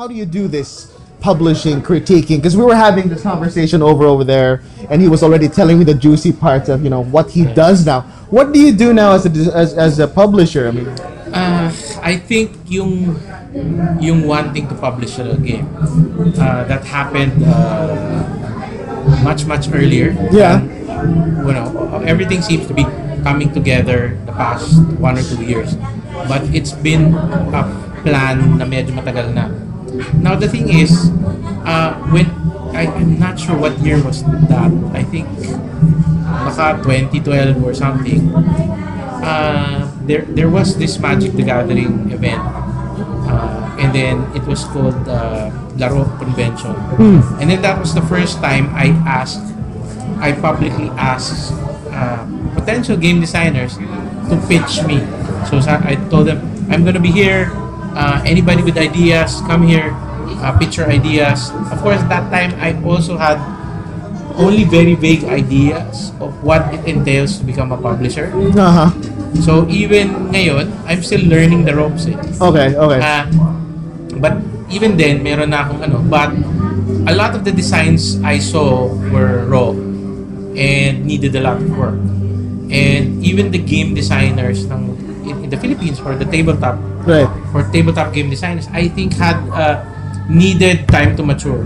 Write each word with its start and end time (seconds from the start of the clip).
how 0.00 0.08
do 0.08 0.14
you 0.14 0.24
do 0.24 0.48
this 0.48 0.96
publishing, 1.20 1.82
critiquing? 1.82 2.40
Because 2.40 2.56
we 2.56 2.64
were 2.64 2.74
having 2.74 3.10
this 3.10 3.20
conversation 3.20 3.82
over 3.82 4.06
over 4.06 4.24
there, 4.24 4.62
and 4.88 5.02
he 5.02 5.08
was 5.12 5.22
already 5.22 5.46
telling 5.46 5.76
me 5.76 5.84
the 5.84 5.92
juicy 5.92 6.32
parts 6.32 6.70
of 6.70 6.82
you 6.82 6.88
know 6.88 7.04
what 7.04 7.28
he 7.28 7.44
does 7.44 7.84
now. 7.84 8.00
What 8.32 8.54
do 8.54 8.58
you 8.58 8.72
do 8.72 8.94
now 8.94 9.12
as 9.12 9.28
a 9.28 9.32
as, 9.52 9.76
as 9.76 9.98
a 9.98 10.08
publisher? 10.08 10.68
I 10.68 10.70
mean, 10.72 10.88
Uh, 11.30 11.68
I 12.00 12.16
think 12.16 12.56
yung 12.66 13.14
yung 14.00 14.24
wanting 14.24 14.72
to 14.72 14.74
publish 14.80 15.20
a 15.20 15.36
game 15.36 15.68
uh, 16.40 16.64
that 16.64 16.80
happened 16.82 17.36
uh, 17.44 18.24
much 19.20 19.44
much 19.44 19.68
earlier. 19.68 20.16
Yeah. 20.32 20.64
you 21.44 21.52
know, 21.52 22.00
everything 22.08 22.40
seems 22.40 22.64
to 22.66 22.74
be 22.74 22.88
coming 23.20 23.52
together 23.52 24.16
the 24.24 24.32
past 24.32 24.80
one 24.96 25.20
or 25.20 25.22
two 25.22 25.44
years. 25.44 25.76
But 26.24 26.48
it's 26.56 26.72
been 26.72 27.12
a 27.52 27.68
plan 28.00 28.56
na 28.56 28.64
medyo 28.64 28.96
matagal 28.96 29.36
na. 29.36 29.69
Now 30.20 30.34
the 30.36 30.48
thing 30.48 30.68
is, 30.68 31.10
uh, 31.64 31.94
when 32.10 32.26
I, 32.74 32.86
I'm 32.86 33.18
not 33.18 33.38
sure 33.38 33.56
what 33.56 33.78
year 33.80 34.02
was 34.02 34.22
that. 34.24 34.70
I 34.94 35.02
think 35.02 35.26
baka 36.46 36.80
2012 36.82 37.64
or 37.64 37.74
something. 37.74 38.30
Uh, 39.20 39.90
there 40.06 40.24
there 40.32 40.48
was 40.48 40.78
this 40.78 40.98
Magic 40.98 41.32
the 41.34 41.42
Gathering 41.42 42.10
event. 42.10 42.40
Uh, 43.30 43.76
and 43.78 43.94
then 43.94 44.24
it 44.34 44.42
was 44.44 44.64
called 44.70 44.96
uh, 45.08 45.50
Laro 45.78 46.04
Convention. 46.18 46.74
And 47.40 47.50
then 47.50 47.62
that 47.62 47.78
was 47.78 47.94
the 47.94 48.02
first 48.02 48.38
time 48.42 48.68
I 48.74 48.92
asked, 49.06 49.44
I 50.20 50.32
publicly 50.32 50.90
asked 50.98 51.52
uh, 51.92 52.26
potential 52.54 52.96
game 52.96 53.20
designers 53.20 53.76
to 54.28 54.34
pitch 54.48 54.82
me. 54.84 55.00
So 55.48 55.58
I 55.64 55.96
told 56.10 56.26
them, 56.28 56.40
I'm 56.70 56.84
gonna 56.84 57.00
be 57.02 57.10
here. 57.10 57.50
Uh, 57.94 58.22
anybody 58.24 58.62
with 58.62 58.76
ideas, 58.78 59.40
come 59.46 59.66
here. 59.66 59.92
Uh, 60.40 60.56
pitch 60.58 60.78
your 60.78 60.88
ideas. 60.88 61.50
Of 61.70 61.82
course, 61.82 62.00
that 62.08 62.30
time 62.30 62.54
I 62.60 62.72
also 62.86 63.16
had 63.16 63.36
only 64.40 64.64
very 64.64 64.94
vague 64.94 65.24
ideas 65.24 66.12
of 66.20 66.32
what 66.42 66.72
it 66.72 66.80
entails 66.86 67.38
to 67.38 67.44
become 67.44 67.72
a 67.72 67.76
publisher. 67.76 68.32
uh 68.56 68.88
huh. 68.88 68.90
So 69.44 69.68
even 69.68 70.32
ngayon, 70.32 70.72
I'm 70.86 71.02
still 71.02 71.22
learning 71.28 71.64
the 71.64 71.76
ropes. 71.76 72.06
Eh. 72.06 72.16
Okay, 72.40 72.74
okay. 72.74 73.00
Ah, 73.02 73.28
but 74.18 74.38
even 74.70 74.96
then, 74.96 75.22
meron 75.22 75.50
na 75.50 75.66
akong 75.66 75.82
ano. 75.82 76.02
But 76.02 76.34
a 77.06 77.14
lot 77.14 77.34
of 77.34 77.44
the 77.44 77.52
designs 77.52 78.18
I 78.22 78.38
saw 78.38 78.90
were 79.10 79.46
raw 79.46 79.70
and 80.56 81.06
needed 81.06 81.34
a 81.36 81.42
lot 81.42 81.62
of 81.62 81.68
work. 81.76 81.98
And 82.70 83.18
even 83.22 83.50
the 83.50 83.58
game 83.58 83.94
designers 83.94 84.66
ng, 84.66 84.94
in, 85.24 85.44
in 85.44 85.48
the 85.50 85.56
Philippines 85.56 85.98
for 85.98 86.16
the 86.16 86.24
tabletop 86.24 86.78
right. 87.06 87.28
for 87.52 87.64
tabletop 87.72 88.12
game 88.12 88.30
designers, 88.30 88.68
I 88.72 88.88
think 88.88 89.14
had 89.14 89.36
uh, 89.50 89.84
needed 90.28 90.88
time 90.88 91.16
to 91.16 91.22
mature. 91.22 91.62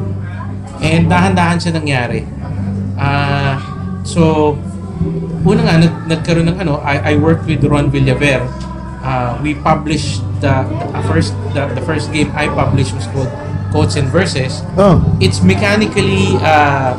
And 0.85 1.09
dahan-dahan 1.09 1.57
siya 1.63 1.73
nangyari. 1.77 2.27
Ah, 2.99 3.57
so, 4.05 4.55
una 5.45 5.61
nga, 5.65 5.75
nag, 5.81 5.95
nagkaroon 6.09 6.49
ng 6.53 6.59
ano, 6.61 6.81
I, 6.85 7.15
I 7.15 7.21
worked 7.21 7.47
with 7.47 7.65
Ron 7.65 7.89
Villaver. 7.91 8.45
Uh, 9.05 9.37
we 9.45 9.55
published 9.61 10.25
the, 10.41 10.65
the 10.97 11.03
first 11.05 11.37
the, 11.53 11.69
the 11.77 11.85
first 11.85 12.09
game 12.09 12.33
I 12.33 12.49
published 12.49 12.97
was 12.97 13.05
called 13.13 13.29
Codes 13.69 13.97
and 13.97 14.09
Verses. 14.09 14.65
Oh. 14.81 15.05
It's 15.21 15.45
mechanically 15.45 16.41
uh, 16.41 16.97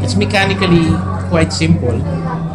it's 0.00 0.16
mechanically 0.16 0.88
quite 1.28 1.52
simple, 1.52 2.00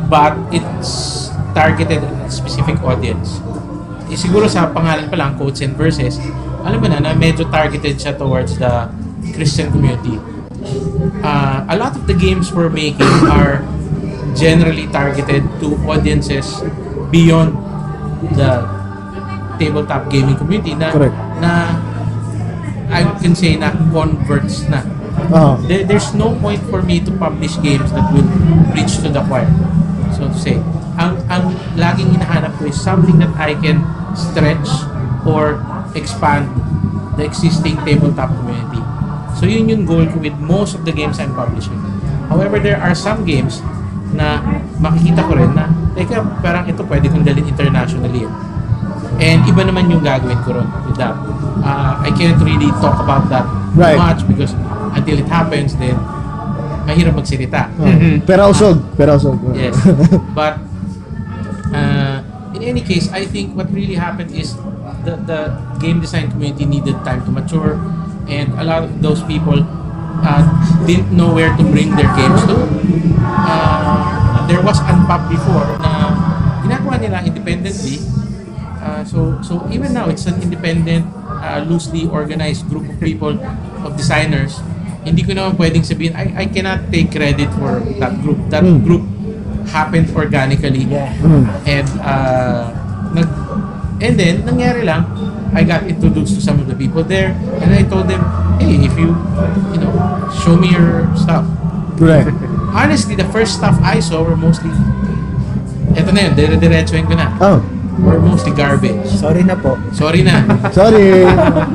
but 0.10 0.34
it's 0.50 1.30
targeted 1.54 2.04
at 2.04 2.30
specific 2.32 2.80
audience. 2.84 3.40
Eh, 4.12 4.20
siguro 4.20 4.48
sa 4.52 4.68
pangalan 4.72 5.08
pa 5.08 5.16
lang, 5.16 5.40
Quotes 5.40 5.64
and 5.64 5.76
Verses, 5.80 6.20
alam 6.68 6.84
mo 6.84 6.88
na 6.92 7.00
na 7.00 7.12
medyo 7.16 7.48
targeted 7.48 7.96
siya 7.96 8.14
towards 8.20 8.60
the 8.60 8.92
Christian 9.34 9.72
community. 9.72 10.20
Uh, 11.24 11.66
a 11.72 11.76
lot 11.80 11.96
of 11.98 12.06
the 12.06 12.14
games 12.14 12.54
we're 12.54 12.70
making 12.70 13.08
are 13.32 13.66
generally 14.38 14.86
targeted 14.94 15.42
to 15.60 15.74
audiences 15.90 16.62
beyond 17.10 17.58
the 18.38 18.62
tabletop 19.58 20.10
gaming 20.10 20.38
community 20.38 20.74
na 20.78 20.94
Correct. 20.94 21.16
na 21.42 21.78
I 22.92 23.08
can 23.24 23.34
say 23.34 23.56
na 23.56 23.72
converts 23.96 24.68
na. 24.68 24.84
Oh. 25.32 25.56
There, 25.66 25.88
there's 25.88 26.12
no 26.14 26.36
point 26.40 26.60
for 26.68 26.84
me 26.84 27.00
to 27.08 27.12
publish 27.16 27.56
games 27.64 27.88
that 27.96 28.06
will 28.12 28.28
reach 28.76 29.00
to 29.00 29.10
the 29.10 29.24
choir. 29.24 29.48
So 30.12 30.28
to 30.28 30.36
say, 30.38 30.60
ang 31.32 31.56
laging 31.80 32.12
hinahanap 32.12 32.52
ko 32.60 32.68
is 32.68 32.76
something 32.76 33.16
that 33.18 33.32
I 33.40 33.56
can 33.56 33.80
stretch 34.14 34.68
or 35.24 35.64
expand 35.96 36.52
the 37.16 37.24
existing 37.24 37.80
tabletop 37.82 38.36
community. 38.36 38.84
So 39.40 39.48
yun 39.48 39.72
yung 39.72 39.84
goal 39.88 40.04
ko 40.06 40.20
with 40.20 40.36
most 40.38 40.76
of 40.76 40.84
the 40.84 40.92
games 40.92 41.18
I'm 41.18 41.32
publishing. 41.32 41.80
However, 42.28 42.60
there 42.60 42.78
are 42.78 42.92
some 42.92 43.24
games 43.24 43.64
na 44.12 44.44
makikita 44.78 45.24
ko 45.24 45.40
rin 45.40 45.56
na, 45.56 45.72
teka, 45.96 46.20
parang 46.44 46.68
ito 46.68 46.84
pwede 46.84 47.08
kong 47.08 47.24
dalhin 47.24 47.48
internationally. 47.48 48.28
eh. 48.28 48.32
And 49.22 49.44
iba 49.46 49.64
naman 49.64 49.88
yung 49.88 50.04
gagawin 50.04 50.40
ko 50.44 50.60
ron 50.60 50.68
with 50.84 51.00
that. 51.00 51.16
Uh, 51.62 51.94
I 52.02 52.10
can't 52.12 52.40
really 52.42 52.72
talk 52.84 53.00
about 53.00 53.30
that 53.30 53.46
Right. 53.72 53.96
much 53.96 54.28
because 54.28 54.52
until 54.92 55.16
it 55.16 55.30
happens, 55.32 55.80
then 55.80 55.96
mahirap 56.84 57.16
magsalita. 57.16 57.72
Oh. 57.80 57.88
Pero 58.28 58.52
also, 58.52 58.76
pero 59.00 59.16
also. 59.16 59.32
Yes. 59.56 59.78
But 60.38 60.60
uh, 61.74 62.24
in 62.56 62.64
any 62.64 62.82
case, 62.82 63.12
I 63.12 63.26
think 63.26 63.56
what 63.56 63.72
really 63.72 63.96
happened 63.96 64.32
is 64.32 64.56
the, 65.04 65.16
the 65.26 65.40
game 65.80 66.00
design 66.02 66.30
community 66.32 66.66
needed 66.66 66.96
time 67.04 67.24
to 67.26 67.32
mature 67.32 67.80
and 68.28 68.54
a 68.60 68.64
lot 68.64 68.84
of 68.84 69.02
those 69.02 69.24
people 69.24 69.66
uh, 70.24 70.44
didn't 70.86 71.12
know 71.16 71.34
where 71.34 71.56
to 71.58 71.64
bring 71.64 71.96
their 71.96 72.10
games 72.16 72.42
to. 72.46 72.56
Uh, 73.26 74.48
there 74.48 74.62
was 74.62 74.80
Unpop 74.82 75.30
before 75.30 75.66
na 75.80 76.12
ginagawa 76.62 77.00
nila 77.02 77.20
independently. 77.26 78.00
Uh, 78.82 79.06
so 79.06 79.38
so 79.46 79.62
even 79.70 79.94
now, 79.94 80.10
it's 80.10 80.26
an 80.26 80.42
independent, 80.42 81.06
uh, 81.42 81.62
loosely 81.70 82.10
organized 82.10 82.66
group 82.70 82.82
of 82.90 82.98
people, 83.00 83.38
of 83.86 83.94
designers. 83.96 84.58
Hindi 85.06 85.22
ko 85.26 85.34
naman 85.38 85.54
pwedeng 85.58 85.86
sabihin, 85.86 86.14
I, 86.18 86.46
I 86.46 86.46
cannot 86.50 86.90
take 86.90 87.10
credit 87.14 87.50
for 87.58 87.82
that 88.02 88.14
group. 88.22 88.38
That 88.50 88.66
Mm. 88.66 88.82
group 88.86 89.04
happened 89.70 90.10
organically. 90.16 90.86
Mm. 90.88 91.44
And 91.68 91.88
uh, 92.02 92.74
nag 93.14 93.30
and 94.02 94.14
then 94.18 94.42
nangyari 94.48 94.82
lang 94.86 95.06
I 95.54 95.64
got 95.68 95.84
introduced 95.84 96.36
to 96.36 96.42
some 96.42 96.60
of 96.64 96.68
the 96.68 96.76
people 96.76 97.04
there 97.04 97.36
and 97.60 97.70
I 97.76 97.84
told 97.84 98.08
them, 98.08 98.24
"Hey, 98.58 98.80
if 98.88 98.96
you 98.96 99.12
you 99.76 99.80
know, 99.84 99.92
show 100.42 100.56
me 100.56 100.72
your 100.72 101.12
stuff." 101.20 101.44
Right. 102.00 102.26
Honestly, 102.72 103.20
the 103.20 103.28
first 103.36 103.60
stuff 103.60 103.76
I 103.84 104.00
saw 104.00 104.24
were 104.24 104.40
mostly 104.40 104.72
Eto 105.92 106.16
na 106.16 106.32
yun, 106.32 106.34
dire-diretsuhin 106.40 107.04
ko 107.04 107.16
na. 107.20 107.28
Oh. 107.44 107.60
Were 108.00 108.24
mostly 108.24 108.56
garbage. 108.56 109.04
Sorry 109.12 109.44
na 109.44 109.60
po. 109.60 109.76
Sorry 109.92 110.24
na. 110.24 110.48
Sorry. 110.78 111.28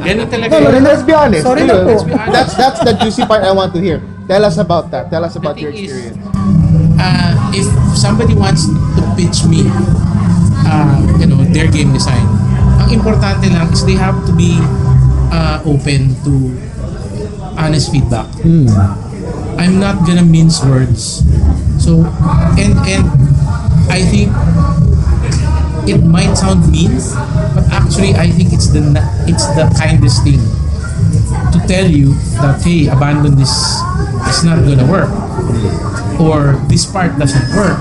Ganun 0.02 0.26
talaga. 0.32 0.56
No, 0.56 0.72
no, 0.72 0.80
let's 0.80 1.04
be 1.04 1.12
honest. 1.12 1.44
Sorry 1.44 1.68
na 1.68 1.84
po. 1.84 1.92
let's 1.92 2.04
be 2.08 2.16
honest. 2.16 2.32
That's 2.32 2.52
that's 2.56 2.80
the 2.80 2.96
juicy 2.96 3.28
part 3.28 3.44
I 3.44 3.52
want 3.52 3.76
to 3.76 3.80
hear. 3.80 4.00
Tell 4.24 4.42
us 4.42 4.56
about 4.56 4.88
that. 4.90 5.12
Tell 5.12 5.22
us 5.22 5.36
about 5.36 5.60
your 5.60 5.70
thing 5.70 5.84
is- 5.84 5.92
experience. 5.92 6.16
Uh, 6.98 7.32
if 7.54 7.66
somebody 7.96 8.34
wants 8.34 8.66
to 8.68 9.02
pitch 9.16 9.44
me, 9.44 9.64
uh, 10.66 11.16
you 11.20 11.26
know, 11.26 11.44
their 11.52 11.70
game 11.70 11.92
design, 11.92 12.24
ang 12.80 12.92
importante 12.92 13.48
lang 13.52 13.72
is 13.72 13.84
they 13.84 13.96
have 13.96 14.16
to 14.26 14.32
be 14.32 14.58
uh, 15.32 15.60
open 15.64 16.14
to 16.24 16.52
honest 17.56 17.92
feedback. 17.92 18.28
I'm 19.56 19.80
not 19.80 20.04
gonna 20.04 20.24
mince 20.24 20.60
words. 20.64 21.24
So, 21.80 22.04
and 22.60 22.76
and 22.84 23.04
I 23.88 24.04
think 24.04 24.32
it 25.88 26.04
might 26.04 26.36
sound 26.36 26.68
mean, 26.68 27.00
but 27.56 27.64
actually 27.72 28.12
I 28.14 28.28
think 28.28 28.52
it's 28.52 28.68
the 28.68 28.84
it's 29.24 29.48
the 29.56 29.68
kindest 29.80 30.24
thing 30.24 30.40
to 31.52 31.58
tell 31.64 31.88
you 31.88 32.14
that 32.44 32.60
hey, 32.60 32.88
abandon 32.88 33.36
this. 33.36 33.52
It's 34.26 34.42
not 34.42 34.60
gonna 34.66 34.84
work 34.90 35.25
or 36.20 36.58
this 36.68 36.86
part 36.86 37.18
doesn't 37.18 37.56
work. 37.56 37.78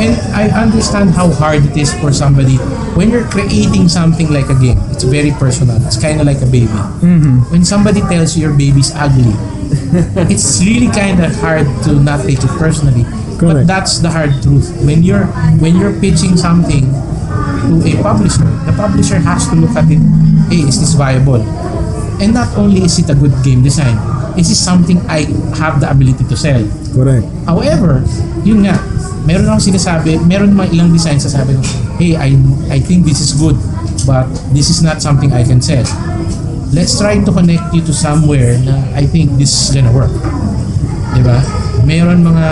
And 0.00 0.16
I 0.32 0.48
understand 0.48 1.10
how 1.10 1.28
hard 1.28 1.64
it 1.64 1.76
is 1.76 1.92
for 2.00 2.12
somebody 2.12 2.56
when 2.96 3.10
you're 3.10 3.28
creating 3.28 3.88
something 3.88 4.32
like 4.32 4.48
a 4.48 4.56
game. 4.56 4.80
It's 4.88 5.04
very 5.04 5.32
personal. 5.36 5.76
It's 5.84 6.00
kind 6.00 6.20
of 6.20 6.26
like 6.26 6.40
a 6.40 6.48
baby. 6.48 6.72
Mm-hmm. 7.04 7.52
When 7.52 7.64
somebody 7.64 8.00
tells 8.00 8.36
you 8.36 8.48
your 8.48 8.56
baby's 8.56 8.90
ugly, 8.96 9.36
it's 10.32 10.64
really 10.64 10.88
kind 10.88 11.20
of 11.22 11.36
hard 11.36 11.68
to 11.84 12.00
not 12.00 12.24
take 12.24 12.40
it 12.40 12.52
personally. 12.56 13.04
Correct. 13.36 13.64
But 13.64 13.66
that's 13.66 13.98
the 13.98 14.08
hard 14.08 14.32
truth. 14.42 14.72
When 14.80 15.02
you're 15.02 15.26
when 15.60 15.76
you're 15.76 15.92
pitching 16.00 16.40
something 16.40 16.88
to 16.88 17.74
a 17.84 17.92
publisher, 18.00 18.48
the 18.64 18.72
publisher 18.72 19.20
has 19.20 19.48
to 19.48 19.56
look 19.56 19.76
at 19.76 19.90
it. 19.92 20.00
Hey, 20.48 20.64
is 20.64 20.80
this 20.80 20.94
viable? 20.94 21.44
And 22.22 22.32
not 22.32 22.48
only 22.56 22.80
is 22.82 22.98
it 22.98 23.10
a 23.10 23.14
good 23.14 23.34
game 23.44 23.62
design, 23.62 23.98
is 24.36 24.48
this 24.48 24.60
something 24.60 24.98
I 25.08 25.26
have 25.58 25.80
the 25.80 25.88
ability 25.90 26.24
to 26.28 26.36
sell? 26.36 26.62
Correct. 26.92 27.26
However, 27.46 28.04
yun 28.42 28.66
nga, 28.66 28.78
meron 29.28 29.48
akong 29.48 29.72
sinasabi, 29.72 30.20
meron 30.24 30.52
mga 30.52 30.74
ilang 30.76 30.90
design 30.92 31.18
sasabi 31.18 31.56
ko, 31.56 31.62
hey, 31.98 32.16
I, 32.18 32.34
I 32.68 32.78
think 32.82 33.04
this 33.04 33.20
is 33.20 33.36
good, 33.36 33.56
but 34.04 34.26
this 34.52 34.68
is 34.68 34.82
not 34.82 35.00
something 35.00 35.32
I 35.32 35.44
can 35.44 35.62
sell. 35.62 35.86
let's 36.72 36.98
try 36.98 37.20
to 37.20 37.32
connect 37.32 37.68
you 37.76 37.84
to 37.84 37.92
somewhere 37.92 38.56
na 38.64 38.80
I 38.96 39.04
think 39.04 39.36
this 39.36 39.52
is 39.52 39.76
gonna 39.76 39.92
work. 39.92 40.12
Di 41.12 41.20
ba? 41.20 41.38
Mayroon 41.84 42.24
mga, 42.24 42.46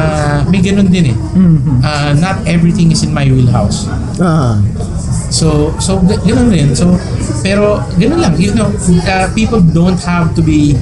may 0.53 0.61
ganun 0.61 0.93
din 0.93 1.17
eh. 1.17 1.19
Ah, 1.81 2.13
not 2.13 2.45
everything 2.45 2.93
is 2.93 3.01
in 3.01 3.17
my 3.17 3.25
wheelhouse. 3.25 3.89
Ah. 4.21 4.61
So, 5.33 5.73
so 5.81 5.97
ganun 6.05 6.53
rin. 6.53 6.77
So, 6.77 7.01
pero 7.41 7.81
ganun 7.97 8.21
lang, 8.21 8.37
you 8.37 8.53
know, 8.53 8.69
uh, 9.09 9.27
people 9.33 9.65
don't 9.65 9.99
have 10.05 10.37
to 10.37 10.45
be, 10.45 10.77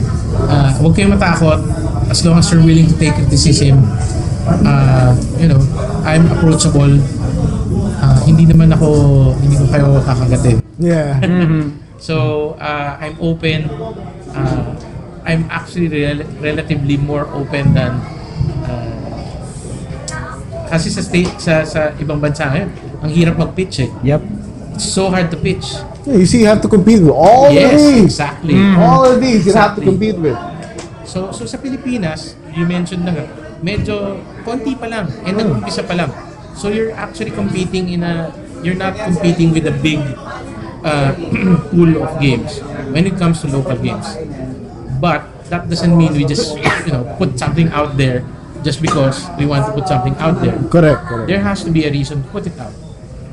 uh, 0.49 0.73
huwag 0.81 0.97
kayong 0.97 1.15
matakot 1.15 1.61
as 2.09 2.25
long 2.25 2.41
as 2.41 2.49
you're 2.51 2.65
willing 2.65 2.89
to 2.89 2.97
take 2.97 3.15
criticism. 3.15 3.85
Uh, 4.49 5.13
you 5.37 5.47
know, 5.47 5.61
I'm 6.09 6.25
approachable. 6.33 6.97
Uh, 8.01 8.19
hindi 8.25 8.49
naman 8.49 8.73
ako, 8.73 8.89
hindi 9.45 9.61
ko 9.61 9.67
kayo 9.69 9.87
kakagatin. 10.03 10.57
Yeah. 10.81 11.21
So, 11.99 12.57
uh, 12.57 12.97
I'm 12.97 13.19
open. 13.21 13.69
Uh, 14.33 14.73
I'm 15.29 15.45
actually 15.53 15.93
rel- 15.93 16.25
relatively 16.41 16.97
more 16.97 17.29
open 17.37 17.77
than 17.77 18.01
uh, 18.65 18.99
kasi 20.73 20.89
sa 20.89 21.05
state 21.05 21.29
sa 21.37 21.65
sa 21.69 21.93
ibang 22.01 22.17
bansa 22.17 22.49
ngayon, 22.49 22.71
ang 23.05 23.11
hirap 23.13 23.37
mag-pitch 23.37 23.85
eh. 23.85 23.91
Yep. 24.05 24.21
It's 24.79 24.89
so 24.89 25.13
hard 25.13 25.29
to 25.33 25.37
pitch. 25.37 25.81
Yeah, 26.09 26.17
You 26.17 26.27
see, 26.27 26.41
you 26.41 26.49
have 26.49 26.65
to 26.65 26.69
compete 26.73 27.05
with 27.05 27.13
all 27.13 27.47
of 27.49 27.53
yes, 27.53 27.77
these. 27.77 28.17
exactly. 28.17 28.57
All 28.81 29.05
of 29.05 29.21
these 29.21 29.45
you 29.45 29.53
have 29.53 29.77
to 29.77 29.83
compete 29.85 30.17
with. 30.17 30.37
So 31.05 31.33
so 31.37 31.45
sa 31.45 31.61
Pilipinas, 31.61 32.33
you 32.57 32.65
mentioned 32.65 33.05
na 33.05 33.13
nga, 33.13 33.29
medyo 33.61 34.17
konti 34.41 34.73
pa 34.73 34.89
lang, 34.89 35.09
eh 35.25 35.33
nag-umpisa 35.37 35.85
pa 35.85 35.93
lang. 35.93 36.09
So 36.57 36.73
you're 36.73 36.97
actually 36.97 37.33
competing 37.37 37.93
in 37.93 38.01
a 38.01 38.33
you're 38.65 38.77
not 38.81 38.97
competing 38.97 39.53
with 39.53 39.69
a 39.69 39.77
big 39.85 40.01
uh, 40.81 41.13
pool 41.73 41.93
of 42.01 42.17
games 42.17 42.65
when 42.89 43.05
it 43.05 43.21
comes 43.21 43.45
to 43.45 43.53
local 43.53 43.77
games. 43.77 44.09
But 45.01 45.29
that 45.53 45.69
doesn't 45.69 45.93
mean 45.93 46.17
we 46.17 46.25
just 46.25 46.57
you 46.89 46.93
know 46.93 47.05
put 47.21 47.37
something 47.37 47.69
out 47.77 48.01
there 48.01 48.25
just 48.65 48.81
because 48.81 49.29
we 49.37 49.45
want 49.45 49.69
to 49.69 49.73
put 49.77 49.85
something 49.85 50.17
out 50.17 50.41
there. 50.41 50.57
Correct, 50.73 51.05
correct. 51.05 51.29
There 51.29 51.45
has 51.45 51.63
to 51.69 51.71
be 51.71 51.85
a 51.85 51.93
reason 51.93 52.25
to 52.25 52.29
put 52.33 52.49
it 52.49 52.57
out. 52.57 52.73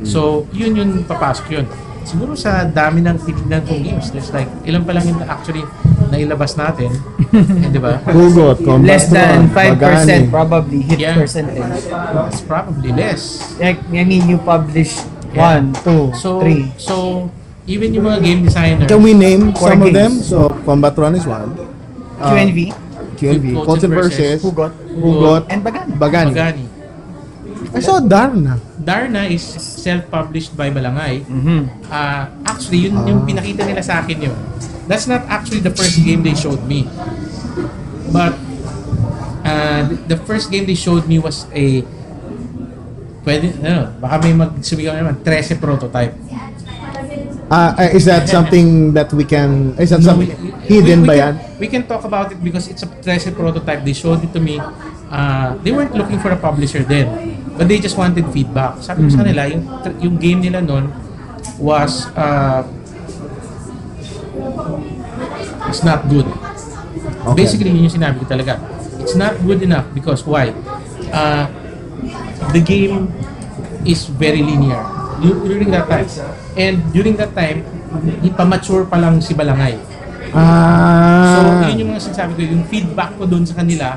So, 0.04 0.44
yun 0.52 0.76
yun 0.76 0.90
papasok 1.08 1.48
yun. 1.56 1.66
Siguro 2.06 2.38
sa 2.38 2.64
dami 2.64 3.02
ng 3.02 3.18
tinignan 3.18 3.66
kong 3.66 3.82
games, 3.82 4.14
there's 4.14 4.30
like, 4.30 4.46
ilan 4.62 4.86
pa 4.86 4.94
lang 4.94 5.10
yung 5.10 5.20
actually 5.26 5.66
nailabas 6.14 6.54
natin. 6.54 6.94
eh, 7.66 7.70
di 7.74 7.82
ba? 7.82 7.98
Hugot, 8.06 8.62
combat 8.62 8.86
Less 9.02 9.10
than 9.10 9.50
Tron, 9.50 9.74
5% 9.74 9.82
Pagani. 9.82 10.16
probably 10.30 10.80
hit 10.86 10.98
Yeah. 11.02 11.18
percentage. 11.18 11.66
It's 12.30 12.46
probably 12.46 12.94
less. 12.94 13.42
Like, 13.58 13.82
I 13.90 14.06
mean, 14.06 14.30
you 14.30 14.38
publish 14.38 15.02
Yeah. 15.34 15.60
one, 15.60 15.66
two, 15.82 16.14
So, 16.16 16.40
three. 16.40 16.70
so 16.78 17.28
even 17.66 17.92
yung 17.92 18.06
mga 18.06 18.20
game 18.22 18.40
designers, 18.46 18.86
Can 18.88 19.02
we 19.02 19.12
name 19.12 19.52
Four 19.58 19.74
some 19.74 19.82
of 19.82 19.90
games. 19.90 19.98
them? 19.98 20.12
So, 20.22 20.38
Combatron 20.64 21.18
is 21.18 21.26
one. 21.26 21.58
Uh, 22.22 22.32
QNV, 22.32 22.72
QNV. 23.18 23.46
And 23.52 23.68
and 23.68 23.92
versus. 23.92 24.40
Hugot, 24.46 24.72
Hugot. 24.96 25.44
and 25.52 25.60
Bagani. 25.66 25.92
Bagani. 26.00 26.32
Magani. 26.32 26.66
I 27.76 27.80
saw 27.84 28.00
Darna. 28.00 28.56
Darna 28.86 29.26
is 29.26 29.42
self-published 29.82 30.54
by 30.54 30.70
Balangay. 30.70 31.26
Mm-hmm. 31.26 31.90
Ah, 31.90 32.30
actually, 32.46 32.86
yun 32.86 32.94
yung 33.10 33.22
pinakita 33.26 33.66
nila 33.66 33.82
sa 33.82 34.06
akin 34.06 34.30
yun. 34.30 34.38
That's 34.86 35.10
not 35.10 35.26
actually 35.26 35.66
the 35.66 35.74
first 35.74 35.98
game 36.06 36.22
they 36.22 36.38
showed 36.38 36.62
me. 36.70 36.86
But 38.14 38.38
uh, 39.42 39.90
the 40.06 40.22
first 40.30 40.54
game 40.54 40.70
they 40.70 40.78
showed 40.78 41.10
me 41.10 41.18
was 41.18 41.50
a 41.50 41.82
pwede, 43.26 43.58
ano, 43.66 43.90
baka 43.98 44.22
may 44.22 44.38
magsumigaw 44.38 44.94
naman, 44.94 45.18
13 45.26 45.58
prototype. 45.58 46.14
Uh, 47.46 47.76
uh, 47.78 47.90
is 47.94 48.06
that 48.06 48.26
something 48.36 48.94
that 48.94 49.14
we 49.14 49.24
can, 49.24 49.78
is 49.78 49.90
that 49.94 50.02
No, 50.02 50.18
something 50.18 50.30
we- 50.42 50.52
hidden 50.66 51.06
we, 51.06 51.08
we 51.08 51.14
ba 51.14 51.16
can? 51.16 51.34
We 51.62 51.68
can 51.68 51.84
talk 51.86 52.04
about 52.04 52.32
it 52.34 52.42
because 52.44 52.68
it's 52.68 52.82
a 52.82 52.88
13 52.90 53.36
prototype. 53.36 53.86
They 53.86 53.94
showed 53.94 54.24
it 54.24 54.34
to 54.34 54.40
me. 54.42 54.58
Uh, 55.12 55.54
they 55.62 55.72
weren't 55.72 55.94
looking 55.94 56.18
for 56.20 56.32
a 56.34 56.40
publisher 56.40 56.82
then. 56.82 57.38
But 57.56 57.70
they 57.70 57.80
just 57.80 57.96
wanted 57.98 58.26
feedback. 58.34 58.82
Sabi 58.82 59.06
ko 59.06 59.10
sa 59.14 59.22
Mm-hmm. 59.22 59.30
nila, 59.30 59.42
yung, 59.48 59.64
yung 60.02 60.16
game 60.18 60.40
nila 60.42 60.60
nun 60.60 60.90
was 61.62 62.10
uh, 62.18 62.66
it's 65.70 65.84
not 65.84 66.10
good. 66.10 66.26
Okay. 66.26 67.36
Basically, 67.38 67.70
yun 67.72 67.86
yung 67.88 67.96
sinabi 67.96 68.20
ko 68.22 68.26
talaga. 68.26 68.58
It's 69.00 69.16
not 69.16 69.38
good 69.46 69.62
enough 69.62 69.86
because 69.94 70.26
why? 70.26 70.50
Uh, 71.14 71.46
the 72.52 72.60
game 72.60 73.08
is 73.86 74.10
very 74.10 74.42
linear 74.42 74.82
during 75.22 75.70
that 75.72 75.88
time. 75.88 76.08
And 76.56 76.82
during 76.92 77.16
that 77.18 77.32
time, 77.36 77.64
ipamature 78.24 78.88
pa 78.88 78.98
lang 79.00 79.22
si 79.22 79.32
Balangay. 79.32 79.76
So, 80.36 80.40
Ah. 80.42 81.64
yun 81.72 81.80
yung 81.80 81.90
mga 81.96 82.02
sinasabi 82.12 82.32
ko, 82.36 82.42
yung 82.44 82.66
feedback 82.68 83.16
ko 83.16 83.24
doon 83.24 83.48
sa 83.48 83.56
kanila, 83.56 83.96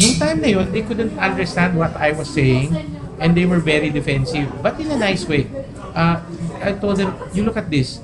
yung 0.00 0.14
time 0.16 0.38
na 0.40 0.48
yun, 0.48 0.66
they 0.72 0.80
couldn't 0.80 1.12
understand 1.20 1.76
what 1.76 1.92
I 2.00 2.16
was 2.16 2.32
saying 2.32 2.72
and 3.20 3.36
they 3.36 3.44
were 3.44 3.60
very 3.60 3.92
defensive, 3.92 4.48
but 4.64 4.80
in 4.80 4.88
a 4.88 4.96
nice 4.96 5.28
way. 5.28 5.46
Uh, 5.92 6.24
I 6.64 6.72
told 6.74 6.96
them, 6.96 7.12
you 7.36 7.44
look 7.44 7.60
at 7.60 7.68
this, 7.68 8.00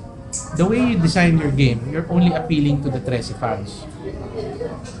the 0.55 0.63
way 0.63 0.79
you 0.79 0.95
design 1.01 1.41
your 1.41 1.51
game, 1.51 1.81
you're 1.89 2.05
only 2.13 2.29
appealing 2.31 2.85
to 2.85 2.93
the 2.93 3.01
Trece 3.01 3.33
fans. 3.35 3.83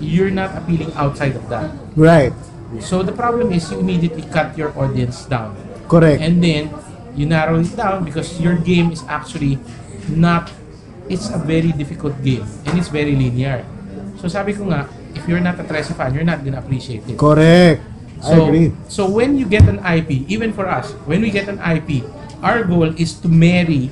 You're 0.01 0.33
not 0.33 0.57
appealing 0.57 0.91
outside 0.97 1.37
of 1.37 1.45
that. 1.53 1.71
Right. 1.93 2.33
So 2.81 3.05
the 3.05 3.13
problem 3.13 3.53
is 3.53 3.69
you 3.69 3.79
immediately 3.79 4.25
cut 4.27 4.57
your 4.57 4.73
audience 4.73 5.29
down. 5.29 5.55
Correct. 5.87 6.23
And 6.23 6.41
then 6.41 6.73
you 7.15 7.25
narrow 7.25 7.59
it 7.59 7.71
down 7.75 8.03
because 8.03 8.39
your 8.39 8.55
game 8.55 8.91
is 8.91 9.03
actually 9.07 9.59
not 10.09 10.51
it's 11.09 11.27
a 11.29 11.37
very 11.37 11.71
difficult 11.75 12.15
game 12.23 12.45
and 12.65 12.79
it's 12.79 12.87
very 12.87 13.15
linear. 13.15 13.65
So 14.21 14.27
sabi 14.27 14.53
ko 14.53 14.69
nga, 14.71 14.87
if 15.15 15.27
you're 15.27 15.43
not 15.43 15.59
a 15.59 15.65
Trece 15.65 15.91
fan, 15.91 16.13
you're 16.13 16.27
not 16.27 16.43
gonna 16.45 16.59
appreciate 16.61 17.03
it. 17.09 17.17
Correct. 17.17 17.81
I 18.21 18.23
So, 18.23 18.45
agree. 18.47 18.69
so 18.87 19.01
when 19.09 19.33
you 19.35 19.49
get 19.49 19.65
an 19.65 19.81
IP, 19.81 20.29
even 20.29 20.53
for 20.53 20.69
us, 20.69 20.93
when 21.09 21.25
we 21.25 21.33
get 21.33 21.49
an 21.49 21.57
IP, 21.57 22.05
our 22.45 22.61
goal 22.63 22.93
is 22.95 23.17
to 23.25 23.27
marry 23.27 23.89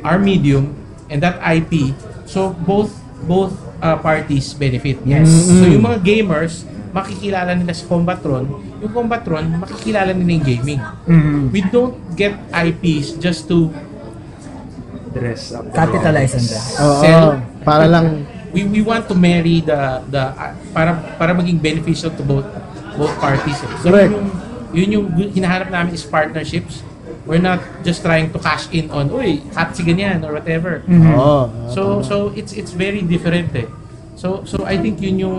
our 0.00 0.16
medium 0.18 0.72
and 1.12 1.20
that 1.20 1.36
IP 1.44 1.92
so 2.24 2.56
both 2.64 2.92
both 3.28 3.52
uh, 3.84 3.96
parties 4.00 4.52
benefit. 4.56 4.96
Yes. 5.04 5.28
So 5.28 5.64
yung 5.68 5.84
mga 5.84 6.00
gamers, 6.02 6.64
makikilala 6.96 7.52
nila 7.52 7.76
sa 7.76 7.84
Combatron, 7.84 8.44
yung 8.80 8.92
Combatron, 8.96 9.44
makikilala 9.60 10.16
nila 10.16 10.30
yung 10.40 10.46
gaming. 10.46 10.80
Mm-hmm. 11.04 11.40
We 11.52 11.60
don't 11.68 11.96
get 12.16 12.32
IPs 12.48 13.20
just 13.20 13.44
to 13.52 13.68
dress 15.12 15.52
up. 15.52 15.68
Capitalize 15.76 16.32
on 16.36 16.44
that. 16.48 16.64
Oo. 16.80 17.00
sell. 17.04 17.26
Para 17.60 17.84
lang, 17.84 18.24
we 18.52 18.64
we 18.64 18.80
want 18.80 19.04
to 19.04 19.14
marry 19.16 19.60
the 19.60 20.00
the 20.08 20.22
uh, 20.22 20.52
para 20.72 20.96
para 21.20 21.36
maging 21.36 21.60
beneficial 21.60 22.08
to 22.12 22.24
both 22.24 22.48
both 22.96 23.12
parties. 23.20 23.60
eh. 23.60 23.70
So 23.84 23.92
Correct. 23.92 24.12
yun 24.72 24.88
yung 24.88 25.06
yun 25.16 25.28
yung 25.28 25.32
hinahanap 25.36 25.68
namin 25.68 25.92
is 25.92 26.04
partnerships. 26.04 26.80
We're 27.26 27.42
not 27.42 27.58
just 27.82 28.06
trying 28.06 28.30
to 28.30 28.38
cash 28.38 28.70
in 28.70 28.86
on, 28.94 29.10
uy, 29.10 29.42
hot 29.50 29.74
si 29.74 29.82
ganyan 29.82 30.22
or 30.22 30.30
whatever. 30.38 30.86
Oo. 30.86 31.50
So 31.74 32.00
so 32.00 32.30
it's 32.38 32.54
it's 32.54 32.70
very 32.70 33.02
different 33.02 33.50
eh. 33.52 33.66
So 34.14 34.46
so 34.46 34.62
I 34.62 34.78
think 34.78 35.02
yun 35.02 35.26
yung 35.26 35.38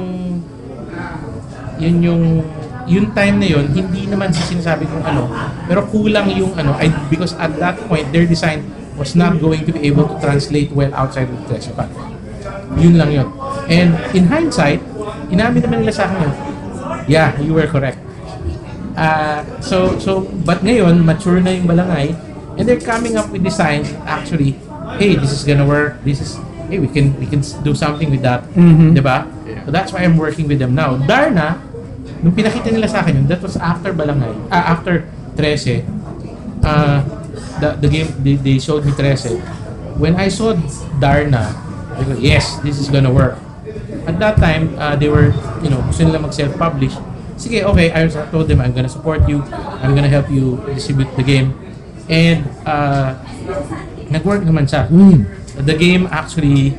yun 1.77 1.95
yung 2.03 2.23
yung 2.87 3.11
time 3.11 3.35
na 3.43 3.47
yun, 3.51 3.67
hindi 3.75 4.07
naman 4.07 4.31
sa 4.31 4.41
sinasabi 4.47 4.87
kong 4.87 5.03
ano, 5.03 5.27
pero 5.67 5.83
kulang 5.91 6.31
yung 6.31 6.55
ano, 6.55 6.71
I, 6.79 6.87
because 7.11 7.35
at 7.35 7.51
that 7.59 7.75
point, 7.91 8.07
their 8.15 8.23
design 8.23 8.63
was 8.95 9.13
not 9.13 9.37
going 9.43 9.67
to 9.67 9.75
be 9.75 9.91
able 9.91 10.07
to 10.07 10.15
translate 10.23 10.71
well 10.71 10.89
outside 10.95 11.27
of 11.27 11.35
the 11.35 11.45
Treasury 11.51 11.75
Yun 12.79 12.95
lang 12.95 13.11
yun. 13.11 13.27
And 13.67 13.91
in 14.15 14.31
hindsight, 14.31 14.79
inamin 15.27 15.67
naman 15.67 15.83
nila 15.83 15.93
sa 15.93 16.07
akin 16.07 16.17
yun, 16.23 16.33
yeah, 17.11 17.35
you 17.43 17.51
were 17.51 17.67
correct. 17.67 17.99
Uh, 18.95 19.43
so, 19.59 19.99
so, 19.99 20.25
but 20.47 20.63
ngayon, 20.63 21.03
mature 21.03 21.43
na 21.43 21.51
yung 21.53 21.67
balangay, 21.67 22.15
and 22.55 22.63
they're 22.63 22.81
coming 22.81 23.19
up 23.19 23.27
with 23.29 23.43
designs 23.43 23.91
actually, 24.07 24.55
hey, 24.95 25.19
this 25.19 25.35
is 25.35 25.43
gonna 25.43 25.67
work, 25.67 25.99
this 26.07 26.23
is, 26.23 26.39
hey, 26.71 26.79
we 26.79 26.87
can, 26.87 27.11
we 27.19 27.27
can 27.27 27.43
do 27.67 27.75
something 27.75 28.09
with 28.09 28.23
that. 28.23 28.47
Diba? 28.95 29.27
So 29.67 29.75
that's 29.75 29.91
why 29.91 30.07
I'm 30.07 30.15
working 30.15 30.47
with 30.47 30.63
them 30.63 30.73
now. 30.73 30.95
Darna, 30.95 31.59
nung 32.21 32.33
pinakita 32.33 32.73
nila 32.73 32.87
sa 32.89 33.05
akin 33.05 33.23
yun, 33.23 33.27
that 33.29 33.41
was 33.41 33.57
after 33.57 33.93
balangay, 33.93 34.33
ah, 34.49 34.73
after 34.77 35.05
13, 35.37 35.85
uh, 36.65 36.99
the, 37.61 37.69
the 37.81 37.89
game, 37.89 38.09
they, 38.21 38.35
they 38.35 38.57
showed 38.59 38.85
me 38.85 38.91
13. 38.91 39.37
When 39.97 40.15
I 40.15 40.29
saw 40.29 40.53
Darna, 41.01 41.53
I 41.97 42.03
go, 42.03 42.13
yes, 42.17 42.57
this 42.61 42.79
is 42.79 42.89
gonna 42.89 43.11
work. 43.11 43.37
At 44.05 44.19
that 44.19 44.37
time, 44.37 44.77
uh, 44.77 44.95
they 44.95 45.09
were, 45.09 45.33
you 45.61 45.69
know, 45.69 45.81
gusto 45.85 46.05
nila 46.05 46.19
mag-self-publish. 46.21 46.93
Sige, 47.37 47.61
okay, 47.65 47.93
I 47.93 48.07
told 48.29 48.47
them 48.49 48.61
I'm 48.61 48.73
gonna 48.73 48.89
support 48.89 49.27
you. 49.29 49.41
I'm 49.81 49.93
gonna 49.93 50.09
help 50.09 50.29
you 50.29 50.57
distribute 50.73 51.09
the 51.17 51.25
game. 51.25 51.53
And, 52.09 52.49
uh, 52.65 53.17
nag-work 54.09 54.41
naman 54.41 54.65
siya. 54.65 54.89
The 55.57 55.75
game 55.75 56.07
actually 56.09 56.77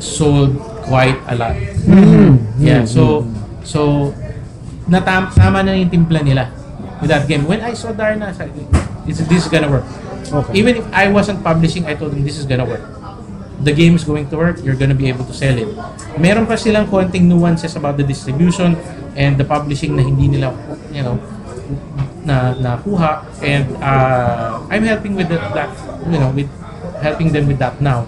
sold 0.00 0.56
quite 0.84 1.16
a 1.28 1.36
lot. 1.36 1.56
Yeah, 2.60 2.84
so, 2.84 3.28
so, 3.64 4.12
natam 4.90 5.30
tama 5.30 5.62
na 5.62 5.72
yung 5.78 5.88
timpla 5.88 6.20
nila 6.20 6.50
with 6.98 7.08
that 7.08 7.30
game. 7.30 7.46
When 7.46 7.62
I 7.62 7.72
saw 7.72 7.94
Darna, 7.94 8.34
this, 9.06 9.22
this 9.24 9.46
is 9.46 9.48
gonna 9.48 9.70
work. 9.70 9.86
Okay. 10.30 10.52
Even 10.58 10.82
if 10.82 10.86
I 10.92 11.08
wasn't 11.08 11.40
publishing, 11.46 11.86
I 11.86 11.94
told 11.94 12.12
them 12.12 12.26
this 12.26 12.36
is 12.36 12.44
gonna 12.44 12.66
work. 12.66 12.82
the 13.60 13.72
game 13.72 13.94
is 13.94 14.04
going 14.04 14.28
to 14.32 14.36
work, 14.36 14.56
you're 14.64 14.76
gonna 14.76 14.96
be 14.96 15.08
able 15.08 15.24
to 15.24 15.36
sell 15.36 15.52
it. 15.52 15.68
Meron 16.16 16.48
pa 16.48 16.56
silang 16.56 16.88
konting 16.88 17.28
nuances 17.28 17.76
about 17.76 18.00
the 18.00 18.04
distribution 18.04 18.72
and 19.16 19.36
the 19.36 19.44
publishing 19.44 19.92
na 19.96 20.02
hindi 20.02 20.32
nila, 20.32 20.56
you 20.88 21.04
know, 21.04 21.20
na 22.24 22.56
nakuha 22.56 23.24
and 23.40 23.68
uh, 23.80 24.60
I'm 24.68 24.84
helping 24.84 25.16
with 25.16 25.28
that, 25.32 25.44
that 25.56 25.72
you 26.08 26.20
know 26.20 26.28
with 26.36 26.48
helping 27.00 27.32
them 27.32 27.48
with 27.48 27.56
that 27.64 27.80
now 27.80 28.04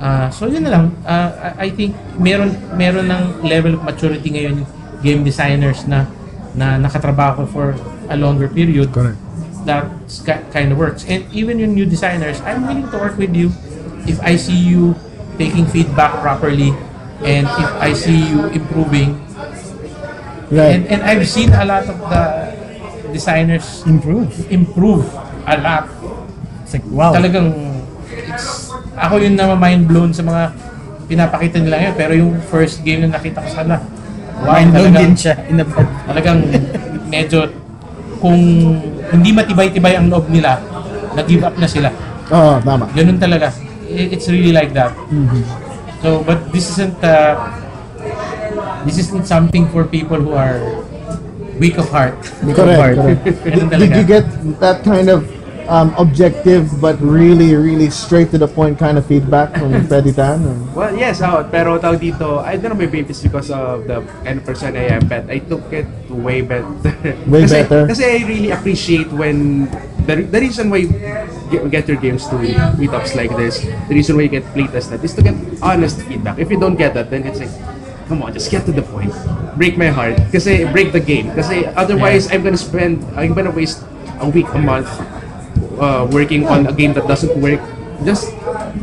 uh, 0.00 0.32
so 0.32 0.48
yun 0.48 0.64
na 0.64 0.70
lang 0.72 0.84
uh, 1.04 1.52
I, 1.60 1.68
I 1.68 1.70
think 1.76 1.92
meron 2.16 2.56
meron 2.80 3.12
ng 3.12 3.44
level 3.44 3.76
of 3.76 3.84
maturity 3.84 4.32
ngayon 4.32 4.64
yung 4.64 4.70
game 5.04 5.20
designers 5.28 5.84
na 5.84 6.08
na 6.54 6.78
nakatrabaho 6.78 7.46
for 7.46 7.78
a 8.10 8.16
longer 8.16 8.48
period 8.50 8.90
Correct. 8.90 9.18
that 9.68 9.86
kind 10.50 10.72
of 10.72 10.78
works 10.80 11.04
and 11.06 11.24
even 11.30 11.60
yung 11.60 11.76
new 11.76 11.86
designers 11.86 12.40
I'm 12.42 12.66
willing 12.66 12.88
to 12.90 12.96
work 12.98 13.16
with 13.20 13.36
you 13.36 13.52
if 14.08 14.18
I 14.24 14.34
see 14.34 14.56
you 14.56 14.96
taking 15.38 15.68
feedback 15.68 16.18
properly 16.24 16.74
and 17.22 17.44
if 17.46 17.70
I 17.78 17.92
see 17.92 18.18
you 18.18 18.48
improving 18.50 19.20
Right. 20.50 20.82
and, 20.82 20.98
and 20.98 21.00
I've 21.06 21.22
seen 21.30 21.54
a 21.54 21.62
lot 21.62 21.86
of 21.86 21.94
the 22.10 22.24
designers 23.14 23.86
Improve. 23.86 24.30
improve 24.50 25.06
a 25.46 25.54
lot. 25.58 25.86
It's 26.62 26.74
like, 26.74 26.86
wow. 26.90 27.14
Talagang, 27.14 27.54
it's, 28.10 28.70
ako 28.98 29.22
yung 29.22 29.38
na 29.38 29.54
mind 29.54 29.86
blown 29.86 30.10
sa 30.10 30.26
mga 30.26 30.50
pinapakita 31.06 31.62
nila 31.62 31.78
ngayon. 31.78 31.94
Pero 31.94 32.12
yung 32.18 32.32
first 32.50 32.82
game 32.82 33.06
na 33.06 33.14
nakita 33.18 33.42
ko 33.42 33.48
sa 33.50 33.62
kanila, 33.62 33.78
Mind 34.40 34.70
blown 34.72 34.94
din 34.96 35.12
siya 35.14 35.34
in 35.48 35.60
a 35.60 35.66
bad. 35.66 35.86
talagang 36.08 36.38
medyo, 37.06 37.48
kung 38.20 38.40
hindi 39.10 39.30
matibay-tibay 39.32 39.96
ang 39.96 40.08
loob 40.08 40.28
nila, 40.28 40.60
nag-give 41.12 41.44
up 41.44 41.56
na 41.58 41.68
sila. 41.68 41.90
Oo, 42.30 42.62
tama. 42.62 42.86
Ganun 42.94 43.18
talaga. 43.18 43.50
It's 43.90 44.30
really 44.30 44.54
like 44.54 44.70
that. 44.72 44.94
So, 46.00 46.22
but 46.22 46.38
this 46.54 46.70
isn't, 46.72 46.96
uh, 47.02 47.34
this 48.86 48.96
isn't 49.02 49.26
something 49.26 49.66
for 49.68 49.84
people 49.84 50.16
who 50.16 50.32
are 50.32 50.62
weak 51.58 51.76
of 51.76 51.90
heart. 51.90 52.16
Correct. 52.54 52.80
Hard. 52.80 52.96
correct. 52.96 53.22
Ganun 53.44 53.66
Did 53.68 53.72
talaga. 53.74 53.96
you 53.98 54.04
get 54.06 54.26
that 54.62 54.78
kind 54.86 55.08
of 55.10 55.26
um, 55.70 55.94
objective 55.96 56.66
but 56.82 57.00
really, 57.00 57.54
really 57.54 57.88
straight 57.88 58.30
to 58.34 58.38
the 58.38 58.48
point 58.50 58.78
kind 58.78 58.98
of 58.98 59.06
feedback 59.06 59.54
from 59.54 59.70
Freddy 59.88 60.12
Tan? 60.12 60.42
Or? 60.44 60.58
Well, 60.74 60.92
yes, 60.98 61.22
oh, 61.22 61.46
pero 61.46 61.78
tawag 61.78 62.02
dito, 62.02 62.42
I 62.42 62.58
don't 62.58 62.74
know 62.74 62.80
maybe 62.82 63.06
it's 63.06 63.22
because 63.22 63.54
of 63.54 63.86
the 63.86 64.02
kind 64.26 64.42
of 64.42 64.44
person 64.44 64.74
I 64.74 64.98
am, 64.98 65.06
but 65.06 65.30
I 65.30 65.38
took 65.38 65.62
it 65.72 65.86
way 66.10 66.42
better. 66.42 66.66
Way 67.30 67.42
kasi, 67.46 67.54
better. 67.62 67.86
Kasi 67.86 68.02
I 68.04 68.18
really 68.26 68.50
appreciate 68.50 69.08
when, 69.14 69.70
the, 70.10 70.26
the 70.26 70.40
reason 70.42 70.68
why 70.68 70.82
you 70.82 70.90
get, 71.48 71.70
get 71.70 71.88
your 71.88 71.96
games 72.02 72.26
to 72.28 72.36
meetups 72.76 73.14
like 73.14 73.30
this, 73.38 73.62
the 73.62 73.94
reason 73.94 74.18
why 74.18 74.26
you 74.26 74.32
get 74.34 74.44
playtested 74.50 74.98
is 75.06 75.14
to 75.14 75.22
get 75.22 75.38
honest 75.62 76.02
feedback. 76.02 76.38
If 76.38 76.50
you 76.50 76.58
don't 76.58 76.76
get 76.76 76.92
that, 76.94 77.08
then 77.10 77.22
it's 77.22 77.38
like, 77.38 77.54
come 78.10 78.22
on, 78.26 78.34
just 78.34 78.50
get 78.50 78.66
to 78.66 78.72
the 78.72 78.82
point. 78.82 79.14
Break 79.54 79.78
my 79.78 79.94
heart. 79.94 80.18
Kasi 80.34 80.66
i 80.66 80.72
break 80.72 80.90
the 80.90 81.00
game. 81.00 81.30
Kasi 81.30 81.62
otherwise, 81.78 82.26
I'm 82.26 82.42
gonna 82.42 82.58
spend, 82.58 83.06
I'm 83.14 83.38
gonna 83.38 83.54
waste 83.54 83.86
a 84.18 84.28
week, 84.28 84.50
a 84.50 84.58
month 84.58 84.90
uh, 85.80 86.06
working 86.10 86.46
on 86.46 86.66
a 86.66 86.72
game 86.72 86.92
that 86.94 87.08
doesn't 87.08 87.34
work. 87.40 87.60
Just 88.04 88.30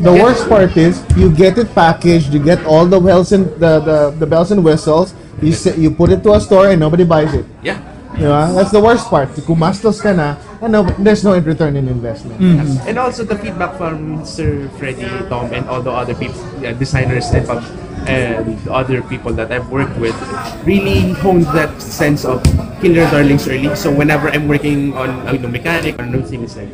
The 0.03 0.13
get- 0.13 0.23
worst 0.23 0.49
part 0.49 0.75
is 0.77 1.01
you 1.17 1.31
get 1.33 1.57
it 1.57 1.73
packaged, 1.73 2.33
you 2.33 2.43
get 2.43 2.63
all 2.65 2.85
the 2.85 2.99
bells 2.99 3.31
and 3.31 3.45
the, 3.57 3.79
the, 3.79 3.97
the 4.19 4.25
bells 4.25 4.51
and 4.51 4.63
whistles. 4.63 5.13
You 5.41 5.53
say, 5.53 5.77
you 5.77 5.89
put 5.91 6.09
it 6.09 6.21
to 6.23 6.33
a 6.33 6.39
store 6.41 6.69
and 6.69 6.79
nobody 6.79 7.03
buys 7.03 7.33
it. 7.33 7.45
Yeah. 7.61 7.81
Diba? 8.17 8.49
That's 8.55 8.71
the 8.73 8.81
worst 8.81 9.09
part. 9.09 9.29
Kumastos 9.45 10.01
ka 10.01 10.09
na 10.13 10.37
and 10.61 10.73
no, 10.73 10.81
there's 10.97 11.23
no 11.23 11.37
return 11.37 11.75
in 11.77 11.85
investment. 11.87 12.41
And 12.89 12.97
also 12.97 13.23
the 13.23 13.37
feedback 13.37 13.77
from 13.77 14.25
Sir 14.25 14.69
Freddy, 14.81 15.05
Tom, 15.29 15.53
and 15.53 15.69
all 15.69 15.81
the 15.85 15.91
other 15.93 16.15
people, 16.17 16.41
yeah, 16.61 16.73
designers 16.73 17.29
and 17.29 17.45
pub- 17.45 17.65
and 18.09 18.57
other 18.69 19.01
people 19.05 19.33
that 19.33 19.51
I've 19.51 19.69
worked 19.69 19.97
with, 20.01 20.17
really 20.65 21.13
honed 21.21 21.45
that 21.53 21.77
sense 21.81 22.25
of 22.25 22.41
your 22.83 23.09
darlings 23.09 23.47
early. 23.47 23.75
So 23.75 23.93
whenever 23.93 24.29
I'm 24.29 24.47
working 24.47 24.93
on 24.93 25.09
a 25.27 25.33
new 25.33 25.47
mechanic 25.47 25.99
or 25.99 26.03
a 26.03 26.09
new 26.09 26.21
thing, 26.21 26.43
it's 26.43 26.55
like, 26.55 26.69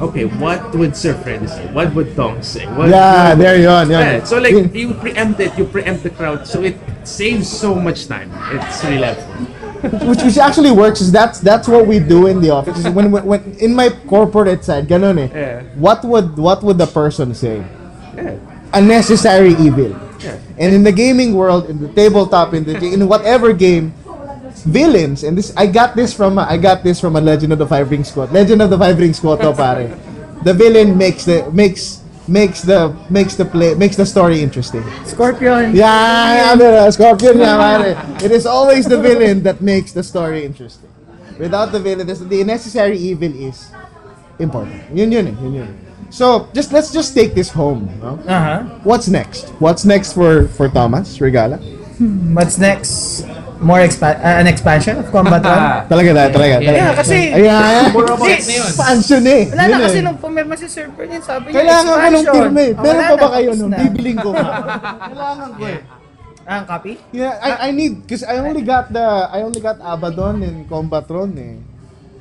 okay, 0.00 0.24
what 0.24 0.74
would 0.74 0.96
Sir 0.96 1.14
Freddy 1.14 1.46
say? 1.46 1.66
What 1.72 1.94
would 1.94 2.14
Tom 2.16 2.42
say? 2.42 2.66
What 2.66 2.90
Yeah, 2.90 3.34
there 3.34 3.56
yun, 3.56 3.90
yun. 3.90 4.00
Yeah, 4.00 4.24
so 4.24 4.38
like 4.38 4.54
you 4.74 4.94
preempt 4.94 5.40
it, 5.40 5.56
you 5.58 5.64
preempt 5.64 6.02
the 6.02 6.10
crowd, 6.10 6.46
so 6.46 6.62
it 6.62 6.76
saves 7.04 7.48
so 7.48 7.74
much 7.74 8.06
time. 8.06 8.30
It's 8.52 8.84
really 8.84 9.02
helpful. 9.02 9.46
which 10.10 10.22
which 10.26 10.38
actually 10.38 10.72
works 10.72 11.00
is 11.00 11.12
that's 11.12 11.38
that's 11.38 11.68
what 11.68 11.86
we 11.86 12.00
do 12.00 12.26
in 12.26 12.40
the 12.40 12.50
office. 12.50 12.82
When, 12.90 13.12
when 13.12 13.24
when 13.24 13.40
in 13.62 13.74
my 13.74 13.90
corporate 14.10 14.64
side, 14.64 14.88
ganun 14.88 15.18
eh. 15.22 15.30
Yeah. 15.30 15.62
What 15.78 16.02
would 16.02 16.36
what 16.36 16.62
would 16.66 16.78
the 16.78 16.86
person 16.90 17.32
say? 17.32 17.62
Yeah. 18.16 18.34
Unnecessary 18.74 19.54
evil. 19.54 19.94
Yeah. 20.18 20.34
And 20.58 20.74
in 20.74 20.82
the 20.82 20.90
gaming 20.90 21.34
world, 21.34 21.70
in 21.70 21.78
the 21.78 21.86
tabletop, 21.94 22.54
in 22.54 22.64
the 22.64 22.74
in 22.74 23.06
whatever 23.06 23.52
game, 23.52 23.94
villains 24.64 25.24
and 25.24 25.36
this 25.36 25.52
I 25.56 25.66
got 25.66 25.96
this 25.96 26.12
from 26.12 26.38
I 26.38 26.56
got 26.56 26.82
this 26.82 27.00
from 27.00 27.16
a 27.16 27.20
Legend 27.20 27.52
of 27.52 27.58
the 27.58 27.66
Five 27.66 27.90
Rings 27.90 28.10
quote. 28.10 28.32
Legend 28.32 28.62
of 28.62 28.70
the 28.70 28.78
Five 28.78 28.98
Rings 28.98 29.20
quote, 29.20 29.40
to 29.40 29.52
pare. 29.52 29.88
The 30.44 30.54
villain 30.54 30.96
makes 30.96 31.24
the 31.24 31.50
makes 31.52 32.02
makes 32.28 32.62
the 32.62 32.94
makes 33.10 33.34
the 33.34 33.44
play 33.44 33.74
makes 33.74 33.96
the 33.96 34.06
story 34.06 34.42
interesting. 34.42 34.84
Scorpion. 35.04 35.74
Yeah, 35.74 36.54
yeah, 36.56 36.90
Scorpion 36.90 37.38
nga, 37.38 37.56
pare. 37.56 38.24
It 38.24 38.30
is 38.30 38.46
always 38.46 38.86
the 38.86 39.00
villain 39.00 39.42
that 39.42 39.60
makes 39.60 39.92
the 39.92 40.02
story 40.02 40.44
interesting. 40.44 40.90
Without 41.38 41.72
the 41.72 41.80
villain, 41.80 42.06
the 42.06 42.44
necessary 42.44 42.98
evil 42.98 43.30
is 43.30 43.70
important. 44.38 44.82
Yun 44.94 45.12
yun 45.12 45.26
eh, 45.28 45.36
yun 45.42 45.54
yun. 45.54 45.70
So, 46.10 46.48
just 46.54 46.72
let's 46.72 46.90
just 46.90 47.14
take 47.14 47.34
this 47.34 47.50
home. 47.50 47.86
No? 48.00 48.18
Uh-huh. 48.26 48.62
What's 48.82 49.08
next? 49.08 49.50
What's 49.60 49.84
next 49.84 50.14
for 50.14 50.48
for 50.48 50.68
Thomas 50.68 51.18
Regala? 51.18 51.60
What's 52.34 52.58
next? 52.58 53.26
More 53.58 53.82
expa- 53.82 54.14
uh, 54.16 54.38
an 54.38 54.46
expansion 54.46 54.94
of 54.96 55.10
Combat 55.10 55.42
Run? 55.42 55.58
Talaga 55.90 56.08
talaga, 56.14 56.30
talaga. 56.30 56.54
Yeah, 56.54 56.62
talaga. 56.62 56.78
yeah, 56.78 56.92
kasi 56.94 57.16
Ayan. 57.28 57.84
More 57.90 58.06
about 58.06 58.28
Kasi- 58.30 58.54
Expansion 58.56 59.22
eh. 59.24 59.42
Wala 59.48 59.60
Yun 59.60 59.68
na 59.68 59.78
kasi 59.82 59.98
eh. 59.98 60.04
nung 60.04 60.18
pumirma 60.18 60.54
si 60.54 60.66
Sir 60.66 60.86
Bernard, 60.88 61.22
sabi 61.22 61.50
niya 61.50 61.56
Kailangan 61.58 61.82
ko 61.82 61.90
nung 61.90 62.06
expansion. 62.22 62.34
pirma 62.38 62.60
eh. 62.60 62.70
Oh, 62.70 62.80
Meron 62.80 62.94
wala 62.94 63.02
pa 63.02 63.14
ba 63.14 63.18
na, 63.18 63.34
kayo 63.34 63.48
tapos 63.48 63.58
nung 63.58 63.70
na. 63.70 63.78
bibiling 63.80 64.16
ko? 64.16 64.30
Kailangan 65.10 65.50
ko 65.50 65.62
eh. 65.64 65.80
Ah, 66.48 66.54
ang 66.54 66.66
copy? 66.66 66.92
Yeah, 67.10 67.34
I, 67.36 67.50
I 67.60 67.70
need, 67.70 67.92
because 68.02 68.22
I 68.22 68.38
only 68.38 68.62
got 68.62 68.88
the, 68.88 69.04
I 69.28 69.42
only 69.42 69.58
got 69.58 69.76
Abaddon 69.78 70.40
and 70.40 70.64
Combatron 70.64 71.30
eh. 71.36 71.58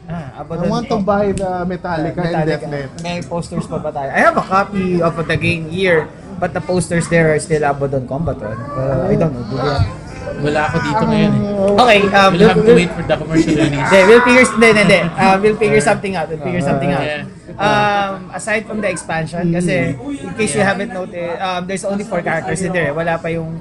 Ah, 0.03 0.35
I 0.35 0.41
Abaddon. 0.41 0.67
want 0.67 0.85
to 0.89 0.97
buy 0.99 1.31
the 1.31 1.47
Metallica, 1.63 2.23
and 2.23 2.43
Deathnet. 2.43 2.89
May 2.99 3.21
posters 3.21 3.63
pa 3.63 3.77
ba 3.77 3.87
tayo? 3.87 4.09
I 4.09 4.19
have 4.21 4.35
a 4.35 4.43
copy 4.43 4.99
of 4.99 5.15
the 5.15 5.37
game 5.37 5.69
here, 5.69 6.09
but 6.35 6.49
the 6.49 6.59
posters 6.59 7.07
there 7.07 7.29
are 7.29 7.37
still 7.37 7.61
Abaddon 7.61 8.03
Combat 8.03 8.35
Run. 8.37 8.57
Uh, 8.57 9.07
I 9.07 9.15
don't 9.15 9.31
know. 9.31 9.45
Do 9.45 9.55
they 9.55 9.63
have- 9.63 9.96
Wala 10.37 10.59
ako 10.69 10.77
dito 10.85 11.03
ngayon 11.09 11.31
eh. 11.33 11.81
Okay, 11.81 11.99
um, 12.13 12.31
We'll 12.37 12.49
have 12.49 12.61
to 12.61 12.73
wait 12.77 12.91
for 12.93 13.03
the 13.03 13.15
commercial 13.17 13.53
release. 13.61 13.89
Hindi, 13.89 13.99
we'll 14.05 14.23
figure, 14.25 14.45
hindi, 14.45 14.67
hindi, 14.67 14.83
hindi. 14.85 14.99
Uh, 15.17 15.35
we'll 15.41 15.59
figure 15.59 15.81
something 15.81 16.13
out. 16.13 16.27
We'll 16.29 16.43
figure 16.45 16.63
something 16.63 16.91
out. 16.93 17.05
Yeah. 17.05 17.23
Um, 17.57 18.29
aside 18.33 18.69
from 18.69 18.81
the 18.81 18.89
expansion, 18.89 19.49
kasi 19.49 19.97
in 19.97 20.31
case 20.37 20.53
you 20.53 20.61
haven't 20.61 20.93
noticed, 20.93 21.41
um, 21.41 21.65
there's 21.65 21.85
only 21.85 22.05
four 22.05 22.21
characters 22.21 22.61
in 22.61 22.69
there. 22.69 22.93
Wala 22.93 23.17
pa 23.17 23.33
yung 23.33 23.57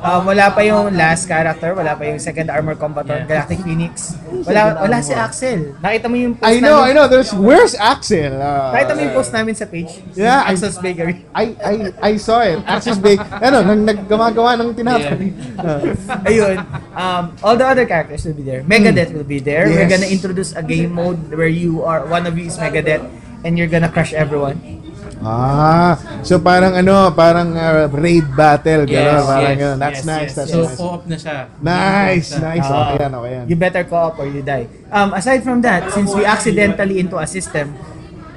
um, 0.00 0.22
wala 0.24 0.50
pa 0.50 0.60
yung 0.62 0.94
last 0.94 1.26
character, 1.26 1.74
wala 1.74 1.92
pa 1.92 2.02
yung 2.04 2.18
second 2.18 2.48
armor 2.48 2.74
combatant, 2.74 3.24
Yeah. 3.24 3.30
Galactic 3.30 3.60
Phoenix. 3.60 4.14
Wala 4.44 4.78
wala 4.78 4.98
si 4.98 5.12
Axel. 5.12 5.74
Nakita 5.78 6.06
mo 6.06 6.16
yung 6.16 6.34
post 6.34 6.46
I 6.46 6.58
know, 6.58 6.78
I 6.78 6.90
namin? 6.90 6.94
know. 6.94 7.06
There's, 7.06 7.32
where's 7.32 7.74
Axel? 7.74 8.32
Uh, 8.34 8.70
Nakita 8.72 8.92
mo 8.94 9.00
yung 9.02 9.14
post 9.14 9.30
namin 9.32 9.54
sa 9.54 9.66
page? 9.66 9.90
Yeah, 10.14 10.42
I- 10.42 10.54
Axel's 10.54 10.78
Bakery. 10.78 11.26
I, 11.34 11.44
I, 11.58 11.74
I 12.00 12.12
saw 12.16 12.40
it. 12.42 12.58
Axel's 12.64 12.98
Bake, 12.98 13.20
ano, 13.20 13.62
nag, 13.62 14.06
naggagawa 14.06 14.56
ng 14.56 14.70
tinapay. 14.74 15.30
Ayun. 16.24 16.56
Um, 16.94 17.34
all 17.42 17.56
the 17.56 17.66
other 17.66 17.86
characters 17.86 18.24
will 18.24 18.34
be 18.34 18.42
there. 18.42 18.62
Megadeth 18.62 19.12
will 19.12 19.26
be 19.26 19.38
there. 19.38 19.66
We're 19.66 19.86
Yes. 19.86 19.92
gonna 19.98 20.10
introduce 20.10 20.50
a 20.54 20.62
game 20.62 20.92
mode 20.94 21.18
where 21.30 21.50
you 21.50 21.82
are 21.82 22.06
one 22.06 22.26
of 22.26 22.34
you 22.36 22.46
is 22.46 22.58
Megadeth 22.58 23.02
and 23.44 23.54
you're 23.56 23.70
gonna 23.70 23.88
crush 23.88 24.12
everyone. 24.12 24.58
Ah, 25.18 25.98
so 26.22 26.38
parang 26.38 26.78
ano, 26.78 27.10
parang 27.10 27.50
uh, 27.50 27.90
raid 27.90 28.22
battle, 28.38 28.86
gano'n, 28.86 29.18
Yes, 29.18 29.26
parang 29.26 29.50
yes, 29.50 29.58
gano'n. 29.58 29.78
That's 29.82 30.02
yes, 30.02 30.06
nice, 30.06 30.22
yes, 30.22 30.34
that's 30.38 30.52
So, 30.54 30.60
nice. 30.62 30.78
co-op 30.78 31.02
na 31.10 31.16
siya. 31.18 31.36
Nice, 31.58 32.28
nice. 32.38 32.68
Ah. 32.70 32.78
Okay 32.78 32.96
yan, 33.02 33.12
okay 33.18 33.32
yan. 33.34 33.44
You 33.50 33.56
better 33.58 33.82
co-op 33.82 34.14
or 34.22 34.26
you 34.30 34.42
die. 34.46 34.70
Um, 34.94 35.10
aside 35.18 35.42
from 35.42 35.58
that, 35.66 35.90
since 35.90 36.14
we 36.14 36.22
accidentally 36.22 37.02
into 37.02 37.18
a 37.18 37.26
system, 37.26 37.74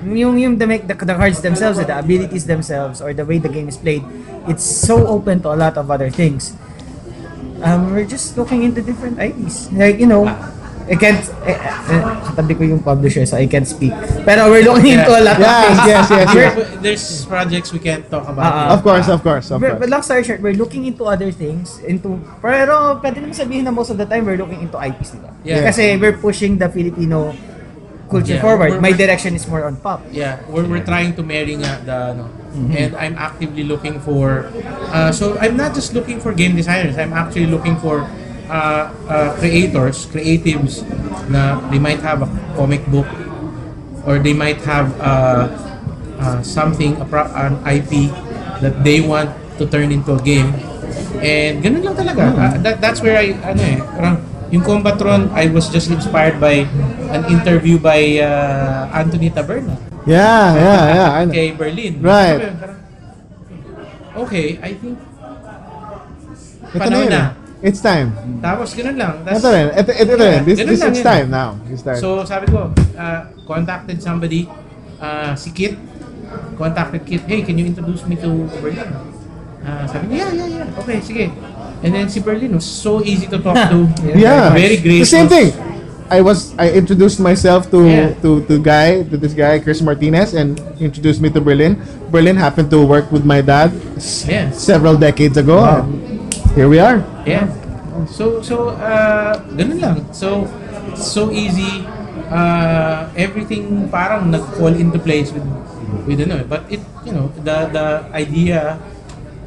yung 0.01 0.41
yung 0.41 0.57
the, 0.57 0.65
make, 0.65 0.89
the, 0.89 0.97
the 0.97 1.13
cards 1.13 1.45
themselves, 1.45 1.77
the 1.77 1.93
abilities 1.93 2.49
themselves, 2.49 2.97
or 2.97 3.13
the 3.13 3.25
way 3.25 3.37
the 3.37 3.49
game 3.49 3.69
is 3.69 3.77
played, 3.77 4.01
it's 4.49 4.65
so 4.65 5.05
open 5.05 5.37
to 5.45 5.53
a 5.53 5.57
lot 5.57 5.77
of 5.77 5.85
other 5.93 6.09
things. 6.09 6.57
Um, 7.61 7.93
we're 7.93 8.09
just 8.09 8.33
looking 8.33 8.63
into 8.65 8.81
different 8.81 9.21
IDs. 9.21 9.69
Like, 9.69 10.01
you 10.01 10.09
know, 10.09 10.25
I 10.91 10.95
can't, 10.99 11.23
eh, 11.47 11.55
eh, 11.55 12.01
katabi 12.27 12.51
ko 12.51 12.63
yung 12.67 12.83
publisher 12.83 13.23
so 13.23 13.39
I 13.39 13.47
can't 13.47 13.63
speak. 13.63 13.95
Pero 14.27 14.51
we're 14.51 14.67
looking 14.67 14.99
into 14.99 15.07
a 15.07 15.23
lot 15.23 15.39
of 15.39 15.47
Yes, 15.47 15.55
things. 15.63 15.79
yes, 15.87 16.05
yes, 16.11 16.27
yes. 16.35 16.53
There's 16.83 17.05
projects 17.25 17.71
we 17.71 17.79
can't 17.79 18.03
talk 18.11 18.27
about. 18.27 18.43
Ah, 18.43 18.75
Of 18.75 18.83
course, 18.83 19.07
of 19.07 19.23
course, 19.23 19.47
of 19.55 19.63
But, 19.63 19.79
but 19.79 19.87
course. 19.87 19.91
long 19.91 20.03
story 20.03 20.23
short, 20.27 20.43
we're 20.43 20.59
looking 20.59 20.83
into 20.83 21.07
other 21.07 21.31
things, 21.31 21.79
into 21.87 22.19
pero 22.43 22.99
pwede 22.99 23.23
naman 23.23 23.31
sabihin 23.31 23.63
na 23.63 23.71
most 23.71 23.87
of 23.87 23.95
the 23.95 24.03
time 24.03 24.27
we're 24.27 24.35
looking 24.35 24.59
into 24.59 24.75
IPs 24.75 25.15
nila. 25.15 25.31
Yeah. 25.47 25.63
Kasi 25.63 25.95
we're 25.95 26.19
pushing 26.19 26.59
the 26.59 26.67
Filipino 26.67 27.31
culture 28.11 28.35
Yeah, 28.35 28.43
forward. 28.43 28.75
we're- 28.75 28.83
My 28.83 28.91
we're- 28.91 28.99
direction 28.99 29.31
is 29.31 29.47
more 29.47 29.63
on 29.63 29.79
pop. 29.79 30.03
Yeah, 30.11 30.43
we're, 30.51 30.67
we're 30.67 30.83
trying 30.83 31.15
to 31.15 31.23
marry 31.23 31.55
nga 31.55 31.79
the 31.87 31.97
ano. 32.19 32.27
And 32.51 32.91
I'm 32.99 33.15
actively 33.15 33.63
looking 33.63 34.03
for 34.03 34.51
uh, 34.91 35.07
so 35.15 35.39
I'm 35.39 35.55
not 35.55 35.71
just 35.71 35.95
looking 35.95 36.19
for 36.19 36.35
game 36.35 36.51
designers. 36.51 36.99
I'm 36.99 37.15
actually 37.15 37.47
looking 37.47 37.79
for 37.79 38.03
uh, 38.51 38.91
uh, 39.07 39.29
creators, 39.39 40.05
creatives 40.11 40.83
na 41.31 41.57
they 41.71 41.79
might 41.79 42.03
have 42.03 42.21
a 42.21 42.29
comic 42.59 42.83
book 42.91 43.07
or 44.03 44.19
they 44.19 44.35
might 44.35 44.59
have 44.67 44.91
uh, 44.99 45.47
uh, 46.19 46.39
something 46.43 46.99
a 46.99 47.05
pro- 47.07 47.31
an 47.33 47.55
IP 47.63 48.11
that 48.59 48.83
they 48.83 48.99
want 48.99 49.31
to 49.57 49.63
turn 49.65 49.89
into 49.89 50.13
a 50.13 50.21
game. 50.21 50.51
And 51.23 51.63
ganun 51.63 51.81
lang 51.87 51.95
talaga. 51.95 52.23
Uh, 52.35 52.53
that, 52.59 52.83
that's 52.83 52.99
where 52.99 53.15
I 53.15 53.31
ano 53.41 53.61
eh, 53.63 53.79
parang 53.79 54.15
yung 54.51 54.67
Combatron, 54.67 55.31
I 55.31 55.47
was 55.47 55.71
just 55.71 55.87
inspired 55.87 56.35
by 56.43 56.67
an 57.15 57.23
interview 57.31 57.79
by 57.79 58.19
uh, 58.19 58.91
Anthony 58.91 59.31
Taberna 59.31 59.79
Yeah, 60.03 60.51
yeah, 60.57 60.81
yeah. 60.91 61.09
I 61.13 61.21
know. 61.23 61.33
kay 61.33 61.53
Berlin. 61.55 62.01
Right. 62.01 62.41
Okay, 64.17 64.59
I 64.59 64.73
think 64.75 64.97
Ito 66.71 66.77
na 66.77 66.81
panahon 66.81 67.05
yun. 67.05 67.13
na. 67.13 67.23
It's 67.61 67.77
time. 67.79 68.09
Tapos 68.41 68.73
ganun 68.73 68.97
lang. 68.97 69.21
Tas, 69.21 69.37
Ito 69.37 69.47
rin. 69.53 69.67
Ito, 69.71 69.91
ito 69.93 70.13
rin. 70.17 70.33
Yeah, 70.33 70.41
This, 70.41 70.57
ganun 70.57 70.69
this 70.73 70.81
lang 70.81 70.89
it's 70.89 71.01
yun. 71.01 71.05
time 71.05 71.27
now. 71.29 71.49
It's 71.69 71.83
time. 71.85 71.99
So 72.01 72.25
sabi 72.25 72.45
ko, 72.49 72.73
uh, 72.97 73.19
contacted 73.45 74.01
somebody, 74.01 74.49
uh, 74.97 75.37
si 75.37 75.53
Kit, 75.53 75.77
contacted 76.57 77.05
Kit, 77.05 77.21
hey, 77.29 77.45
can 77.45 77.57
you 77.57 77.65
introduce 77.65 78.01
me 78.05 78.17
to 78.17 78.49
Berlin? 78.59 78.89
Uh, 79.61 79.85
sabi 79.85 80.09
niya, 80.09 80.25
yeah, 80.25 80.29
yeah, 80.33 80.47
yeah. 80.65 80.79
Okay, 80.81 80.97
sige. 81.05 81.29
And 81.85 81.93
then 81.93 82.09
si 82.09 82.17
Berlin 82.17 82.53
was 82.53 82.65
so 82.65 82.97
easy 83.01 83.29
to 83.29 83.37
talk 83.37 83.53
to. 83.53 83.85
yeah. 84.17 84.49
Very 84.49 84.81
The 84.81 85.05
gracious. 85.05 85.13
same 85.13 85.29
thing. 85.29 85.53
I 86.11 86.19
was 86.19 86.51
I 86.59 86.75
introduced 86.75 87.23
myself 87.23 87.71
to 87.71 87.79
Yeah. 87.87 88.11
to 88.19 88.43
to 88.43 88.59
guy 88.59 88.99
to 89.07 89.15
this 89.15 89.31
guy 89.31 89.63
Chris 89.63 89.79
Martinez 89.79 90.35
and 90.35 90.59
introduced 90.75 91.23
me 91.23 91.31
to 91.31 91.39
Berlin. 91.39 91.79
Berlin 92.11 92.35
happened 92.35 92.67
to 92.73 92.83
work 92.83 93.07
with 93.15 93.23
my 93.23 93.39
dad 93.39 93.71
Yeah. 94.27 94.51
several 94.51 94.99
decades 94.99 95.39
ago. 95.39 95.61
Wow. 95.63 95.87
Here 96.55 96.67
we 96.67 96.79
are. 96.79 96.99
Yeah. 97.23 97.47
So 98.09 98.41
so 98.43 98.75
uh 98.75 99.39
ganun 99.55 99.79
lang. 99.79 99.97
So 100.11 100.47
so 100.97 101.31
easy 101.31 101.87
uh 102.27 103.07
everything 103.15 103.87
parang 103.87 104.31
nag-fall 104.31 104.75
into 104.75 104.99
place 104.99 105.31
with 105.31 105.45
with 106.07 106.19
ano 106.23 106.43
eh. 106.43 106.47
but 106.47 106.63
it 106.67 106.81
you 107.03 107.11
know 107.11 107.31
the 107.43 107.67
the 107.71 107.87
idea 108.11 108.79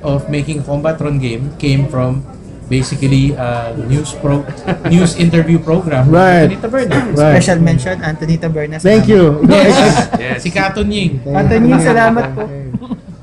of 0.05 0.29
making 0.29 0.61
a 0.61 0.65
Combatron 0.65 1.17
game 1.21 1.49
came 1.57 1.89
from 1.89 2.21
basically 2.69 3.37
uh 3.37 3.77
news 3.89 4.13
pro 4.21 4.41
news 4.89 5.17
interview 5.25 5.61
program 5.61 6.09
Right. 6.09 6.49
Anita 6.49 6.69
Berna. 6.69 7.13
Right. 7.13 7.41
Special 7.41 7.59
mention, 7.61 8.01
Anthony 8.01 8.37
Taberna. 8.41 8.81
Thank 8.81 9.09
you. 9.09 9.45
Yes. 9.45 10.09
Yes. 10.17 10.37
Si 10.41 10.49
Katon 10.49 10.89
Ying. 10.89 11.21
Anthony, 11.29 11.77
salamat 11.77 12.33
po. 12.33 12.45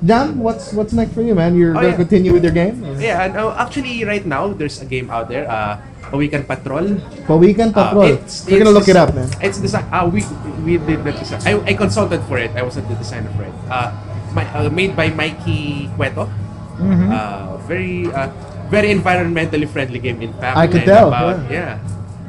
Jam, 0.01 0.41
what's 0.41 0.73
what's 0.73 0.93
next 0.97 1.13
for 1.13 1.21
you, 1.21 1.35
man? 1.37 1.53
You're 1.53 1.77
Oh, 1.77 1.81
gonna 1.81 1.93
yeah. 1.93 2.01
continue 2.01 2.33
with 2.33 2.41
your 2.41 2.53
game? 2.53 2.81
Yeah, 2.97 3.21
and 3.21 3.37
uh, 3.37 3.53
actually 3.53 4.01
right 4.01 4.25
now 4.25 4.49
there's 4.49 4.81
a 4.81 4.85
game 4.89 5.13
out 5.13 5.29
there, 5.29 5.45
uh, 5.45 5.77
weekend 6.17 6.49
patrol. 6.49 6.97
Pawikan 7.29 7.69
Uh, 7.69 7.85
Patrol. 7.85 8.09
it's- 8.17 8.49
We're 8.49 8.57
gonna 8.65 8.73
it's 8.73 8.79
look 8.81 8.89
it 8.89 8.97
up, 8.97 9.13
man. 9.13 9.29
It's 9.45 9.61
design. 9.61 9.85
Uh, 9.93 10.09
we 10.09 10.25
we 10.65 10.81
did 10.81 11.05
the 11.05 11.13
design. 11.13 11.41
I, 11.45 11.53
I 11.69 11.73
consulted 11.77 12.25
for 12.25 12.41
it. 12.41 12.49
I 12.57 12.65
wasn't 12.65 12.89
the 12.89 12.97
designer 12.97 13.29
for 13.37 13.45
it. 13.45 13.53
Uh, 13.69 13.93
my, 14.33 14.41
uh, 14.57 14.73
made 14.73 14.97
by 14.97 15.13
Mikey 15.13 15.93
Cueto. 15.93 16.25
Mm-hmm. 16.81 17.09
Uh, 17.13 17.61
very 17.69 18.09
uh, 18.09 18.33
very 18.73 18.89
environmentally 18.89 19.69
friendly 19.69 20.01
game. 20.01 20.17
In 20.17 20.33
fact, 20.41 20.57
I 20.57 20.65
could 20.65 20.81
tell, 20.81 21.13
About, 21.13 21.45
yeah. 21.45 21.77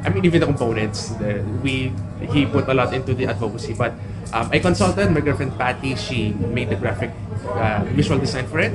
I 0.05 0.13
mean, 0.13 0.21
even 0.29 0.45
the 0.45 0.45
components, 0.45 1.09
the, 1.17 1.41
we 1.65 1.89
he 2.29 2.45
put 2.45 2.69
a 2.69 2.75
lot 2.77 2.93
into 2.93 3.17
the 3.17 3.25
advocacy. 3.25 3.73
But 3.73 3.97
um, 4.29 4.45
I 4.53 4.59
consulted 4.61 5.09
my 5.09 5.25
girlfriend 5.25 5.57
Patty. 5.57 5.97
She 5.97 6.37
made 6.37 6.69
the 6.69 6.77
graphic 6.77 7.09
uh, 7.47 7.83
visual 7.93 8.19
design 8.19 8.47
for 8.47 8.59
it. 8.59 8.73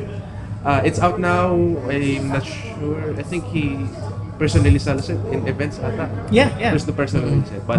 Uh, 0.65 0.83
it's 0.85 0.99
out 0.99 1.19
now. 1.21 1.55
I'm 1.88 2.29
not 2.29 2.45
sure. 2.45 3.15
I 3.19 3.23
think 3.23 3.45
he 3.47 3.87
personally 4.38 4.79
sells 4.79 5.09
it 5.09 5.19
in 5.33 5.47
events. 5.47 5.79
Ata. 5.79 6.09
Yeah, 6.31 6.51
yeah. 6.59 6.71
There's 6.71 6.87
the 6.87 6.92
personal 6.92 7.25
release. 7.27 7.49
But 7.66 7.79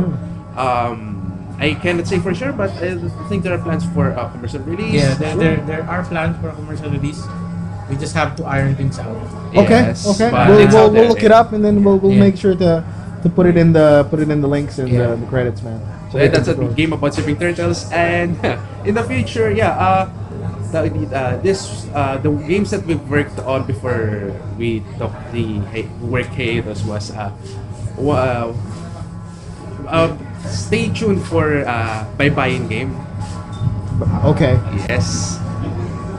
um, 0.58 1.20
I 1.60 1.74
cannot 1.76 2.08
say 2.08 2.20
for 2.20 2.34
sure, 2.34 2.54
but 2.54 2.72
I 2.72 2.96
think 3.28 3.44
there 3.44 3.54
are 3.54 3.62
plans 3.62 3.86
for 3.92 4.12
a 4.12 4.30
commercial 4.32 4.60
release. 4.63 4.94
Yeah, 4.96 5.13
there, 5.15 5.36
there 5.36 5.58
there 5.68 5.84
are 5.84 6.04
plans 6.06 6.39
for 6.39 6.50
a 6.50 6.56
commercial 6.56 6.89
release. 6.89 7.20
We 7.89 7.98
just 7.98 8.13
have 8.15 8.36
to 8.38 8.46
iron 8.46 8.76
things 8.76 9.00
out. 9.00 9.18
Okay, 9.58 9.92
Yes, 9.92 10.06
okay. 10.06 10.30
We'll, 10.30 10.62
we'll, 10.62 10.78
out 10.78 10.94
we'll 10.94 11.10
look 11.10 11.24
it 11.24 11.32
up 11.34 11.54
and 11.54 11.65
then 11.65 11.84
we'll, 11.84 11.98
we'll 11.98 12.13
Yeah. 12.13 12.22
make 12.32 12.38
sure 12.38 12.54
to 12.56 12.86
to 13.24 13.28
put 13.30 13.46
it 13.50 13.58
in 13.58 13.74
the 13.74 14.06
put 14.10 14.20
it 14.22 14.30
in 14.30 14.39
the 14.39 14.48
links 14.48 14.78
and 14.80 14.88
Yeah. 14.88 15.18
the, 15.18 15.26
the 15.26 15.28
credits, 15.28 15.62
man. 15.65 15.82
So 16.12 16.18
yeah, 16.18 16.30
that's 16.30 16.48
a 16.48 16.56
game 16.56 16.94
about 16.94 17.13
shipping 17.13 17.38
turtles, 17.38 17.86
and 17.92 18.34
in 18.88 18.96
the 18.96 19.04
future, 19.04 19.52
yeah, 19.52 19.78
uh, 19.78 20.10
the, 20.71 20.82
uh, 21.13 21.38
this 21.41 21.86
uh, 21.93 22.17
the 22.17 22.29
games 22.47 22.71
that 22.71 22.86
we've 22.86 23.01
worked 23.10 23.39
on 23.39 23.65
before 23.65 24.34
we 24.58 24.82
took 24.97 25.12
the 25.32 25.62
work 26.01 26.27
hiatus 26.34 26.84
was 26.86 27.12
uh, 27.12 27.32
wa- 27.97 28.53
uh, 29.88 30.10
stay 30.45 30.89
tuned 30.89 31.21
for 31.25 31.65
uh, 31.65 32.05
Bye 32.17 32.29
Bye 32.29 32.58
game. 32.69 32.95
Okay, 34.23 34.55
Yes. 34.88 35.38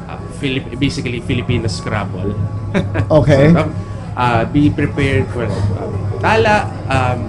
Uh, 0.08 0.20
Philip, 0.36 0.78
basically 0.78 1.20
Filipino 1.20 1.66
Scrabble. 1.68 2.36
okay. 3.10 3.52
So, 3.52 3.72
uh, 4.16 4.44
be 4.52 4.68
prepared 4.68 5.26
for 5.32 5.46
uh, 5.48 5.88
Tala, 6.20 6.68
um, 6.92 7.20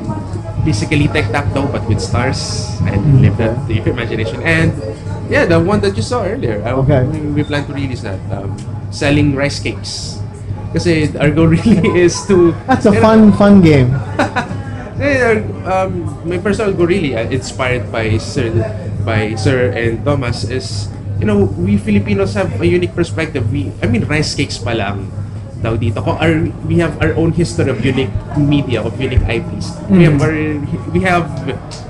basically 0.65 1.07
tic-tac-toe 1.07 1.67
but 1.71 1.87
with 1.87 2.01
stars 2.03 2.67
and 2.83 3.21
live 3.21 3.37
that 3.37 3.55
to 3.67 3.73
your 3.73 3.87
imagination. 3.87 4.43
And 4.43 4.75
yeah, 5.31 5.47
the 5.47 5.57
one 5.59 5.79
that 5.79 5.95
you 5.95 6.03
saw 6.03 6.27
earlier, 6.27 6.59
uh, 6.67 6.83
Okay. 6.83 7.07
we, 7.07 7.43
plan 7.47 7.65
to 7.65 7.73
release 7.73 8.03
that. 8.03 8.19
Um, 8.27 8.51
selling 8.91 9.33
rice 9.33 9.63
cakes. 9.63 10.19
Kasi 10.75 11.07
our 11.15 11.31
goal 11.31 11.47
really 11.55 11.87
is 11.95 12.19
to... 12.27 12.51
That's 12.67 12.85
a 12.85 12.93
fun 12.99 13.31
fun 13.39 13.63
game. 13.63 13.95
Yeah, 15.01 15.41
um, 15.65 16.05
my 16.29 16.37
personal 16.37 16.77
goal 16.77 16.85
really, 16.85 17.17
uh, 17.17 17.25
inspired 17.25 17.89
by 17.89 18.21
Sir, 18.21 18.53
by 19.01 19.33
Sir 19.33 19.73
and 19.73 20.05
Thomas, 20.05 20.45
is 20.45 20.93
you 21.17 21.25
know 21.25 21.49
we 21.57 21.81
Filipinos 21.81 22.37
have 22.37 22.53
a 22.61 22.67
unique 22.69 22.93
perspective. 22.93 23.49
We, 23.49 23.73
I 23.81 23.89
mean, 23.89 24.05
rice 24.05 24.37
cakes 24.37 24.61
pa 24.61 24.77
lang 24.77 25.09
daw 25.65 25.73
dito. 25.73 26.05
Kung 26.05 26.21
our, 26.21 26.45
we 26.69 26.77
have 26.85 27.01
our 27.01 27.17
own 27.17 27.33
history 27.33 27.73
of 27.73 27.81
unique 27.81 28.13
media, 28.37 28.85
of 28.85 28.93
unique 29.01 29.25
IPs. 29.25 29.73
We 29.89 30.05
have 30.05 30.21
our, 30.21 30.37
we 30.93 31.01
have 31.01 31.25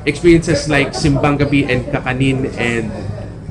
experiences 0.08 0.72
like 0.72 0.96
Simbang 0.96 1.36
Gabi 1.36 1.68
and 1.68 1.84
Kakanin 1.92 2.48
and 2.56 2.88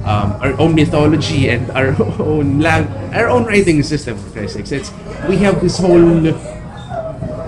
um, 0.04 0.32
our 0.40 0.52
own 0.58 0.74
mythology 0.74 1.48
and 1.48 1.70
our 1.72 1.94
own 2.22 2.60
lang, 2.60 2.88
our 3.14 3.28
own 3.28 3.44
writing 3.44 3.82
system. 3.82 4.16
For 4.16 4.30
Christ's 4.30 4.56
sakes. 4.56 4.72
It's 4.72 4.90
we 5.28 5.36
have 5.44 5.60
this 5.60 5.78
whole 5.78 6.00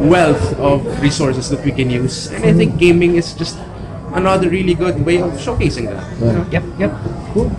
wealth 0.02 0.58
of 0.58 0.84
resources 1.00 1.48
that 1.50 1.64
we 1.64 1.72
can 1.72 1.90
use. 1.90 2.30
And 2.32 2.44
I 2.44 2.52
think 2.52 2.78
gaming 2.78 3.16
is 3.16 3.34
just 3.34 3.58
another 4.14 4.48
really 4.48 4.74
good 4.74 5.04
way 5.04 5.20
of 5.20 5.32
showcasing 5.38 5.88
that. 5.88 6.04
know? 6.20 6.46
Yep, 6.50 6.64
yep. 6.78 6.92
Cool. 7.32 7.50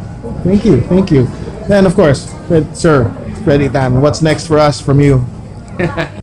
Thank 0.43 0.65
you, 0.65 0.82
thank 0.82 1.12
you. 1.12 1.27
Then 1.67 1.86
of 1.86 1.95
course, 1.95 2.32
Fred, 2.47 2.75
Sir 2.75 3.10
Freddy 3.43 3.69
Tan, 3.69 4.01
what's 4.01 4.21
next 4.21 4.47
for 4.47 4.60
us 4.60 4.79
from 4.79 4.99
you? 4.99 5.25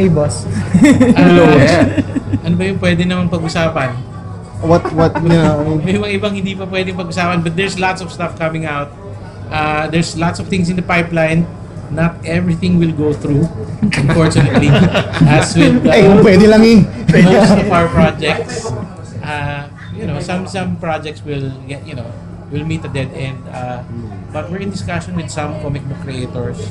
Hey, 0.00 0.08
boss. 0.08 0.48
Ano, 1.20 1.44
ano 2.40 2.54
ba 2.56 2.64
yung 2.64 2.80
pwede 2.80 3.04
namang 3.04 3.28
pag-usapan? 3.28 3.92
What 4.60 4.84
what 4.92 5.16
you 5.24 5.32
know? 5.32 5.80
May 5.80 5.96
mga 5.96 6.20
ibang 6.20 6.32
hindi 6.36 6.52
pa 6.52 6.68
pwedeng 6.68 6.96
pag-usapan 7.00 7.40
but 7.40 7.56
there's 7.56 7.80
lots 7.80 8.04
of 8.04 8.12
stuff 8.12 8.36
coming 8.36 8.68
out. 8.68 8.92
Uh, 9.48 9.88
there's 9.88 10.14
lots 10.20 10.38
of 10.38 10.46
things 10.46 10.68
in 10.68 10.76
the 10.76 10.84
pipeline. 10.84 11.48
Not 11.90 12.22
everything 12.22 12.78
will 12.78 12.94
go 12.94 13.10
through, 13.10 13.50
unfortunately. 13.82 14.70
As 15.26 15.58
with 15.58 15.82
uh, 15.82 15.90
Ay, 15.90 16.06
pwede 16.22 16.46
lang 16.46 16.62
eh. 16.62 16.86
most 17.26 17.58
of 17.58 17.66
our 17.66 17.90
projects, 17.90 18.70
uh, 19.26 19.66
you 19.90 20.06
know, 20.06 20.22
some 20.22 20.46
some 20.46 20.78
projects 20.78 21.18
will 21.26 21.50
get, 21.66 21.82
you 21.82 21.98
know, 21.98 22.06
will 22.54 22.62
meet 22.62 22.86
a 22.86 22.92
dead 22.94 23.10
end. 23.10 23.42
Uh, 23.50 23.82
but 24.30 24.46
we're 24.54 24.62
in 24.62 24.70
discussion 24.70 25.18
with 25.18 25.34
some 25.34 25.58
comic 25.58 25.82
book 25.90 25.98
creators, 26.06 26.62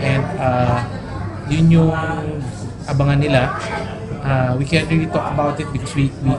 and 0.00 0.24
uh, 0.40 0.80
yun 1.52 1.68
yung 1.68 1.92
abangan 2.88 3.20
nila. 3.20 3.42
Uh, 4.24 4.56
we 4.56 4.64
can't 4.64 4.88
really 4.88 5.04
talk 5.12 5.28
about 5.28 5.60
it 5.60 5.68
because 5.76 5.92
we, 5.92 6.08
we 6.24 6.32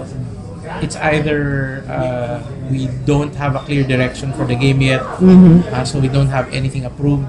it's 0.82 0.96
either 0.98 1.84
uh, 1.88 2.40
we 2.72 2.88
don't 3.06 3.34
have 3.36 3.56
a 3.56 3.60
clear 3.64 3.84
direction 3.84 4.34
for 4.34 4.46
the 4.46 4.56
game 4.56 4.82
yet, 4.82 5.02
uh, 5.02 5.84
so 5.84 6.00
we 6.00 6.08
don't 6.08 6.28
have 6.30 6.52
anything 6.54 6.86
approved. 6.86 7.28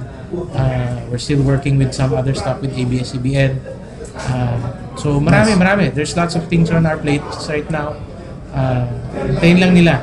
Uh, 0.54 1.06
we're 1.10 1.18
still 1.22 1.42
working 1.42 1.78
with 1.78 1.94
some 1.94 2.12
other 2.12 2.34
stuff 2.34 2.60
with 2.60 2.74
ABS-CBN. 2.76 3.56
Uh, 4.16 4.58
so 4.96 5.20
marami, 5.20 5.54
marami. 5.54 5.92
There's 5.94 6.16
lots 6.16 6.34
of 6.34 6.48
things 6.48 6.70
on 6.70 6.86
our 6.86 6.96
plates 6.96 7.46
right 7.48 7.68
now. 7.70 7.94
Uh, 8.52 8.88
hintayin 9.28 9.60
lang 9.60 9.72
nila. 9.76 10.00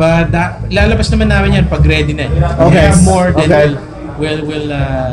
But 0.00 0.32
da- 0.32 0.56
lalabas 0.72 1.12
naman 1.12 1.28
namin 1.28 1.52
yan 1.60 1.66
pag 1.68 1.84
ready 1.84 2.16
na. 2.16 2.24
eh. 2.24 2.30
We 2.32 2.40
Okay. 2.72 2.84
have 2.88 3.04
more, 3.04 3.28
then 3.36 3.46
Okay. 3.52 3.68
we'll, 3.68 3.76
we'll, 4.16 4.42
we'll 4.48 4.68
uh, 4.72 5.12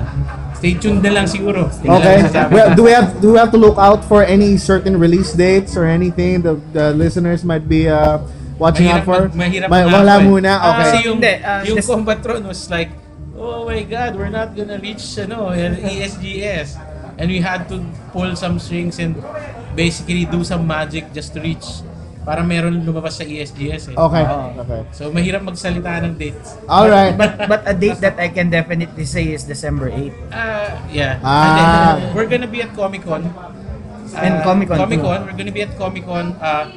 stay 0.58 0.74
tuned 0.74 1.00
na 1.00 1.14
lang 1.14 1.26
siguro. 1.26 1.70
Tingnan 1.70 2.02
Okay. 2.02 2.18
lang. 2.26 2.50
Well, 2.50 2.70
do 2.74 2.82
we 2.84 2.92
have 2.92 3.08
do 3.18 3.34
we 3.34 3.38
have 3.38 3.54
to 3.54 3.60
look 3.62 3.78
out 3.78 4.02
for 4.04 4.26
any 4.26 4.58
certain 4.58 4.98
release 4.98 5.32
dates 5.32 5.78
or 5.78 5.86
anything 5.86 6.42
the 6.42 6.58
the 6.74 6.92
listeners 6.92 7.46
might 7.46 7.66
be 7.66 7.86
uh 7.86 8.18
watching 8.58 8.90
out 8.90 9.06
Mahirap 9.06 9.06
for? 9.06 9.20
mag- 9.30 9.38
mahirap 9.38 9.70
Ma- 9.70 9.86
wala 9.86 10.12
ako 10.18 10.22
eh. 10.22 10.30
muna, 10.34 10.52
okay. 10.58 10.78
Kasi 10.82 10.98
yung, 11.06 11.18
Hindi, 11.22 11.34
ah, 11.46 11.62
yung 11.62 11.78
this- 11.78 11.86
Combatron 11.86 12.42
was 12.44 12.62
like, 12.68 12.90
oh 13.38 13.70
my 13.70 13.86
God, 13.86 14.18
we're 14.18 14.34
not 14.34 14.58
gonna 14.58 14.82
reach 14.82 15.06
ano, 15.22 15.54
ESGS. 15.54 16.74
And 17.18 17.30
we 17.30 17.38
had 17.38 17.66
to 17.70 17.82
pull 18.10 18.34
some 18.34 18.58
strings 18.58 18.98
and 18.98 19.18
basically 19.74 20.26
do 20.26 20.42
some 20.42 20.66
magic 20.66 21.14
just 21.14 21.34
to 21.34 21.40
reach 21.40 21.66
para 22.28 22.44
meron 22.44 22.84
lumabas 22.84 23.16
sa 23.16 23.24
ESGS 23.24 23.96
eh. 23.96 23.96
Okay. 23.96 24.24
Oo. 24.28 24.68
Okay. 24.68 24.82
So 24.92 25.08
mahirap 25.16 25.48
magsalita 25.48 26.04
ng 26.04 26.20
dates. 26.20 26.60
All 26.68 26.92
right. 26.92 27.16
But 27.16 27.48
but 27.48 27.64
a 27.64 27.72
date 27.72 28.04
that 28.04 28.20
I 28.20 28.28
can 28.28 28.52
definitely 28.52 29.08
say 29.08 29.32
is 29.32 29.48
December 29.48 29.88
8. 29.88 30.12
Uh, 30.28 30.76
yeah. 30.92 31.24
Ah. 31.24 31.32
And 31.32 31.56
then, 31.56 31.72
we're 32.12 32.28
gonna 32.28 32.52
be 32.52 32.60
at 32.60 32.76
Comic 32.76 33.08
Con. 33.08 33.32
And 34.18 34.42
Comic-Con 34.42 34.78
Comic 34.82 35.00
too. 35.00 35.06
Con. 35.08 35.20
We're 35.30 35.38
gonna 35.38 35.56
be 35.56 35.62
at 35.62 35.72
Comic 35.78 36.04
Con. 36.04 36.36
Uh, 36.42 36.74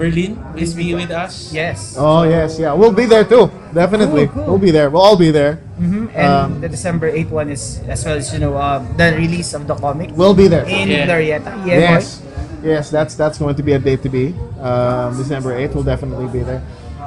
Berlin 0.00 0.38
will 0.56 0.72
be 0.76 0.94
with 0.96 1.10
us. 1.12 1.50
Yes. 1.52 1.96
Oh 1.98 2.24
yes, 2.24 2.56
yeah. 2.56 2.72
We'll 2.72 2.94
be 2.94 3.04
there 3.04 3.24
too. 3.24 3.52
Definitely. 3.76 4.32
Cool, 4.32 4.44
cool. 4.48 4.56
We'll 4.56 4.64
be 4.64 4.70
there. 4.72 4.88
We'll 4.88 5.02
all 5.04 5.18
be 5.20 5.28
there. 5.28 5.60
Mhm. 5.76 6.08
And 6.16 6.24
Um, 6.24 6.48
the 6.64 6.68
December 6.72 7.12
8 7.12 7.28
one 7.28 7.52
is 7.52 7.84
as 7.84 8.00
well 8.06 8.16
as 8.16 8.32
you 8.32 8.40
know 8.40 8.56
uh, 8.56 8.80
the 8.96 9.12
release 9.12 9.52
of 9.52 9.68
the 9.68 9.76
comic 9.76 10.14
We'll 10.16 10.36
be 10.36 10.48
there. 10.48 10.64
in 10.64 10.88
Yeah. 10.88 11.04
Glorieta. 11.04 11.52
Yeah, 11.68 11.96
yes. 12.00 12.24
Yes, 12.64 12.88
that's 12.88 13.12
that's 13.12 13.36
going 13.36 13.56
to 13.60 13.64
be 13.64 13.76
a 13.76 13.80
date 13.82 14.00
to 14.04 14.08
be. 14.12 14.32
Um, 14.60 15.16
December 15.16 15.58
8th 15.58 15.74
will 15.74 15.82
definitely 15.82 16.26
be 16.28 16.44
there. 16.44 16.62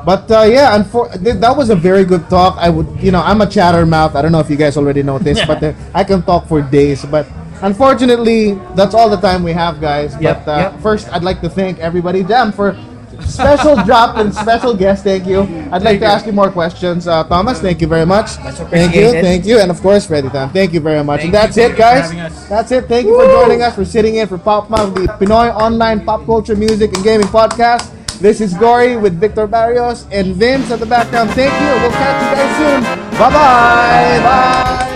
But 0.05 0.29
uh, 0.31 0.43
yeah, 0.43 0.77
unfor- 0.77 1.12
th- 1.21 1.38
that 1.38 1.55
was 1.55 1.69
a 1.69 1.75
very 1.75 2.05
good 2.05 2.29
talk. 2.29 2.57
I 2.57 2.69
would, 2.69 2.88
you 3.01 3.12
know, 3.12 3.21
I'm 3.21 3.41
a 3.41 3.47
chattermouth. 3.47 4.15
I 4.15 4.21
don't 4.21 4.31
know 4.31 4.39
if 4.39 4.49
you 4.49 4.55
guys 4.55 4.77
already 4.77 5.03
know 5.03 5.19
this, 5.19 5.43
but 5.45 5.63
uh, 5.63 5.73
I 5.93 6.03
can 6.03 6.21
talk 6.21 6.47
for 6.47 6.62
days. 6.62 7.03
But 7.05 7.27
unfortunately, 7.62 8.53
that's 8.75 8.93
all 8.95 9.09
the 9.09 9.17
time 9.19 9.43
we 9.43 9.51
have, 9.51 9.81
guys. 9.81 10.15
Yep, 10.21 10.45
but 10.45 10.51
uh, 10.51 10.57
yep. 10.57 10.81
first, 10.81 11.09
I'd 11.12 11.23
like 11.23 11.41
to 11.41 11.49
thank 11.49 11.79
everybody, 11.79 12.23
Jam, 12.23 12.51
for 12.51 12.77
special 13.21 13.75
drop 13.84 14.17
and 14.17 14.34
special 14.34 14.75
guest. 14.75 15.03
Thank 15.03 15.25
you. 15.25 15.41
I'd 15.71 15.84
like 15.84 15.99
to 15.99 16.05
ask 16.05 16.25
you 16.25 16.32
more 16.32 16.51
questions, 16.51 17.08
uh, 17.08 17.23
Thomas. 17.23 17.60
Thank 17.60 17.82
you 17.82 17.88
very 17.88 18.05
much. 18.05 18.38
Much 18.39 18.55
Thank 18.69 18.95
you, 18.95 19.12
thank 19.12 19.45
you, 19.45 19.60
and 19.60 19.71
of 19.71 19.82
course, 19.82 20.05
Freddy 20.05 20.29
Tan. 20.29 20.49
Thank 20.49 20.73
you 20.73 20.79
very 20.79 21.03
much. 21.03 21.21
and 21.23 21.34
that's 21.34 21.58
you, 21.58 21.63
it, 21.63 21.75
thank 21.75 22.05
you 22.05 22.10
for 22.10 22.29
guys. 22.29 22.49
That's 22.49 22.71
it. 22.71 22.86
Thank 22.88 23.08
you 23.08 23.19
for 23.19 23.25
joining 23.25 23.62
us, 23.62 23.75
for 23.75 23.86
sitting 23.86 24.15
in 24.15 24.27
for 24.27 24.38
Pop 24.38 24.69
Mouth, 24.69 24.93
the 24.93 25.08
Pinoy 25.19 25.53
online 25.53 26.05
pop 26.05 26.25
culture, 26.25 26.55
music, 26.55 26.93
and 26.93 27.03
gaming 27.03 27.27
podcast. 27.27 27.91
This 28.19 28.41
is 28.41 28.53
Gory 28.53 28.97
with 28.97 29.17
Victor 29.17 29.47
Barrios 29.47 30.05
and 30.12 30.36
Vince 30.36 30.71
at 30.71 30.79
the 30.79 30.86
background. 30.86 31.29
Thank 31.32 31.53
you. 31.53 31.82
We'll 31.82 31.91
catch 31.91 32.19
you 32.21 32.36
guys 32.36 32.58
soon. 32.58 33.17
Bye-bye. 33.17 34.19
Bye. 34.23 34.88